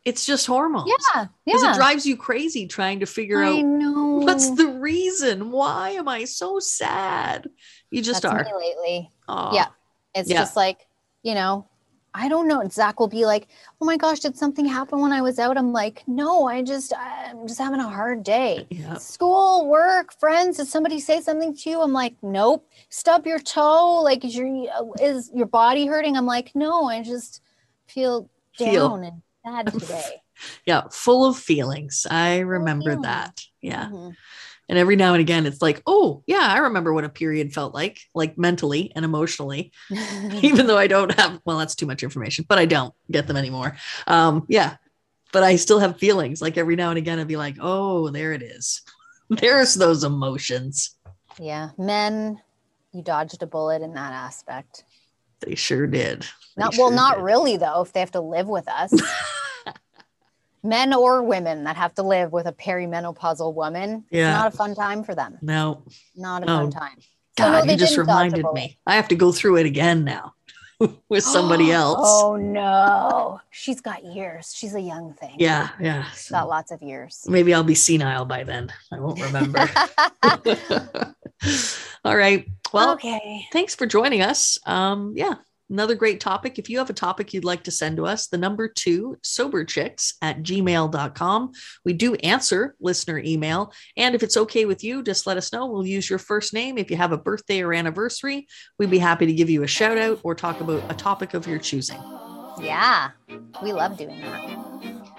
It's 0.05 0.25
just 0.25 0.47
hormones. 0.47 0.89
Yeah. 1.13 1.25
Because 1.45 1.63
Yeah. 1.63 1.71
it 1.71 1.75
drives 1.75 2.05
you 2.05 2.15
crazy 2.15 2.67
trying 2.67 3.01
to 3.01 3.05
figure 3.05 3.43
I 3.43 3.49
out 3.59 3.65
know. 3.65 4.19
what's 4.23 4.49
the 4.51 4.67
reason. 4.67 5.51
Why 5.51 5.89
am 5.91 6.07
I 6.07 6.23
so 6.23 6.59
sad? 6.59 7.49
You 7.91 8.01
just 8.01 8.21
That's 8.21 8.47
are. 8.49 8.57
lately. 8.57 9.11
Aw. 9.27 9.53
Yeah. 9.53 9.67
It's 10.15 10.29
Yeah. 10.29 10.37
just 10.37 10.55
like, 10.55 10.87
you 11.23 11.35
know, 11.35 11.67
I 12.17 12.29
don't 12.29 12.47
know. 12.47 12.61
And 12.61 12.73
Zach 12.73 12.99
will 12.99 13.07
be 13.07 13.25
like, 13.25 13.47
oh 13.79 13.85
my 13.85 13.95
gosh, 13.95 14.21
did 14.21 14.35
something 14.35 14.65
happen 14.65 14.99
when 14.99 15.13
I 15.13 15.21
was 15.21 15.37
out? 15.37 15.55
I'm 15.55 15.71
like, 15.71 16.03
no, 16.07 16.47
I 16.47 16.63
just, 16.63 16.91
I'm 16.97 17.47
just 17.47 17.59
having 17.59 17.79
a 17.79 17.87
hard 17.87 18.23
day. 18.23 18.65
Yeah. 18.77 18.95
School, 18.97 19.67
work, 19.67 20.13
friends. 20.19 20.57
Did 20.57 20.67
somebody 20.67 20.99
say 20.99 21.21
something 21.21 21.55
to 21.55 21.69
you? 21.69 21.81
I'm 21.81 21.93
like, 21.93 22.15
nope. 22.21 22.67
Stub 22.89 23.25
your 23.25 23.39
toe. 23.39 24.01
Like, 24.03 24.25
is 24.25 24.35
your, 24.35 24.47
is 24.99 25.29
your 25.33 25.45
body 25.47 25.85
hurting? 25.85 26.17
I'm 26.17 26.25
like, 26.25 26.55
no, 26.55 26.85
I 26.85 27.03
just 27.03 27.41
feel 27.87 28.29
down 28.57 28.71
Feel. 28.71 28.95
and 28.95 29.21
sad 29.45 29.73
today. 29.79 30.21
Yeah. 30.65 30.83
Full 30.91 31.25
of 31.25 31.37
feelings. 31.37 32.07
I 32.09 32.39
remember 32.39 32.95
that. 33.01 33.41
Yeah. 33.61 33.89
Mhm. 33.89 34.15
And 34.69 34.77
every 34.77 34.95
now 34.97 35.13
and 35.13 35.21
again, 35.21 35.45
it's 35.45 35.61
like, 35.61 35.81
oh, 35.87 36.23
yeah, 36.27 36.45
I 36.49 36.57
remember 36.59 36.93
what 36.93 37.05
a 37.05 37.09
period 37.09 37.53
felt 37.53 37.73
like, 37.73 38.01
like 38.13 38.37
mentally 38.37 38.91
and 38.95 39.05
emotionally, 39.05 39.71
even 40.41 40.67
though 40.67 40.77
I 40.77 40.87
don't 40.87 41.17
have, 41.17 41.39
well, 41.45 41.57
that's 41.57 41.75
too 41.75 41.85
much 41.85 42.03
information, 42.03 42.45
but 42.47 42.57
I 42.57 42.65
don't 42.65 42.93
get 43.09 43.27
them 43.27 43.37
anymore. 43.37 43.77
Um, 44.07 44.45
yeah. 44.49 44.75
But 45.31 45.43
I 45.43 45.55
still 45.57 45.79
have 45.79 45.97
feelings. 45.97 46.41
Like 46.41 46.57
every 46.57 46.75
now 46.75 46.89
and 46.89 46.97
again, 46.97 47.19
I'd 47.19 47.27
be 47.27 47.37
like, 47.37 47.57
oh, 47.61 48.09
there 48.09 48.33
it 48.33 48.41
is. 48.41 48.81
There's 49.29 49.73
those 49.73 50.03
emotions. 50.03 50.95
yeah. 51.39 51.69
Men, 51.77 52.41
you 52.93 53.01
dodged 53.03 53.43
a 53.43 53.47
bullet 53.47 53.81
in 53.81 53.93
that 53.93 54.13
aspect. 54.13 54.83
They 55.41 55.55
sure 55.55 55.85
did. 55.85 56.23
They 56.55 56.63
Not 56.63 56.75
well, 56.77 56.91
not 56.91 57.17
did. 57.17 57.23
really 57.23 57.57
though. 57.57 57.81
If 57.81 57.93
they 57.93 57.99
have 57.99 58.11
to 58.11 58.21
live 58.21 58.47
with 58.47 58.67
us, 58.67 58.91
men 60.67 60.93
or 60.93 61.23
women 61.23 61.63
that 61.63 61.75
have 61.77 61.93
to 61.95 62.03
live 62.03 62.31
with 62.31 62.45
a 62.47 62.51
perimenopausal 62.53 63.53
woman. 63.53 64.05
Yeah. 64.11 64.29
It's 64.29 64.37
not 64.37 64.53
a 64.53 64.57
fun 64.57 64.75
time 64.75 65.03
for 65.03 65.15
them. 65.15 65.37
No, 65.41 65.83
Not 66.15 66.43
a 66.43 66.45
No. 66.45 66.57
fun 66.59 66.71
time. 66.71 66.97
So, 67.37 67.45
no, 67.51 67.59
God, 67.61 67.69
you 67.71 67.77
just 67.77 67.95
didn't 67.95 68.07
dodge 68.07 68.33
a 68.33 68.35
reminded 68.37 68.53
me. 68.53 68.77
I 68.87 68.95
have 68.95 69.07
to 69.09 69.15
go 69.15 69.31
through 69.31 69.57
it 69.57 69.65
again 69.67 70.03
now 70.03 70.33
with 71.09 71.23
somebody 71.23 71.71
else. 71.83 71.99
Oh 72.01 72.35
no. 72.35 73.39
She's 73.51 73.79
got 73.81 74.03
years. 74.03 74.53
She's 74.55 74.73
a 74.75 74.81
young 74.81 75.13
thing. 75.13 75.35
Yeah, 75.37 75.69
yeah. 75.79 76.09
She's 76.11 76.29
got 76.29 76.47
lots 76.47 76.71
of 76.71 76.81
years. 76.81 77.23
Maybe 77.27 77.53
I'll 77.53 77.63
be 77.63 77.75
senile 77.75 78.25
by 78.25 78.43
then. 78.43 78.71
I 78.91 78.99
won't 78.99 79.21
remember. 79.21 79.59
All 82.05 82.15
right. 82.17 82.47
Well, 82.73 82.93
okay. 82.93 83.45
thanks 83.51 83.75
for 83.75 83.85
joining 83.85 84.21
us. 84.21 84.57
Um, 84.65 85.13
yeah, 85.15 85.35
another 85.69 85.95
great 85.95 86.19
topic. 86.19 86.57
If 86.57 86.69
you 86.69 86.77
have 86.77 86.89
a 86.89 86.93
topic 86.93 87.33
you'd 87.33 87.43
like 87.43 87.63
to 87.63 87.71
send 87.71 87.97
to 87.97 88.05
us, 88.05 88.27
the 88.27 88.37
number 88.37 88.67
two, 88.67 89.17
soberchicks 89.23 90.13
at 90.21 90.43
gmail.com. 90.43 91.51
We 91.85 91.93
do 91.93 92.15
answer 92.15 92.75
listener 92.79 93.19
email. 93.19 93.73
And 93.95 94.15
if 94.15 94.23
it's 94.23 94.37
okay 94.37 94.65
with 94.65 94.83
you, 94.83 95.03
just 95.03 95.27
let 95.27 95.37
us 95.37 95.51
know. 95.51 95.67
We'll 95.67 95.85
use 95.85 96.09
your 96.09 96.19
first 96.19 96.53
name. 96.53 96.77
If 96.77 96.89
you 96.91 96.97
have 96.97 97.11
a 97.11 97.17
birthday 97.17 97.61
or 97.61 97.73
anniversary, 97.73 98.47
we'd 98.79 98.89
be 98.89 98.99
happy 98.99 99.25
to 99.25 99.33
give 99.33 99.49
you 99.49 99.63
a 99.63 99.67
shout 99.67 99.97
out 99.97 100.19
or 100.23 100.35
talk 100.35 100.61
about 100.61 100.89
a 100.91 100.95
topic 100.95 101.33
of 101.33 101.47
your 101.47 101.59
choosing. 101.59 102.01
Yeah. 102.61 103.11
We 103.61 103.73
love 103.73 103.97
doing 103.97 104.19
that. 104.21 104.41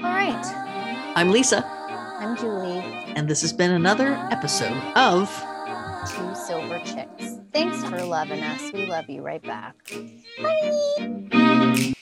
All 0.00 0.04
right. 0.04 1.12
I'm 1.16 1.30
Lisa, 1.30 1.64
I'm 1.66 2.36
Julie. 2.36 2.78
and 3.16 3.28
this 3.28 3.40
has 3.40 3.52
been 3.52 3.72
another 3.72 4.14
episode 4.30 4.76
of 4.96 5.28
Two 6.06 6.34
Sober 6.34 6.80
Chicks. 6.84 7.38
Thanks 7.52 7.82
for 7.84 8.02
loving 8.02 8.40
us. 8.40 8.72
We 8.72 8.86
love 8.86 9.08
you 9.08 9.22
right 9.22 9.42
back. 9.42 9.74
Bye. 10.42 11.94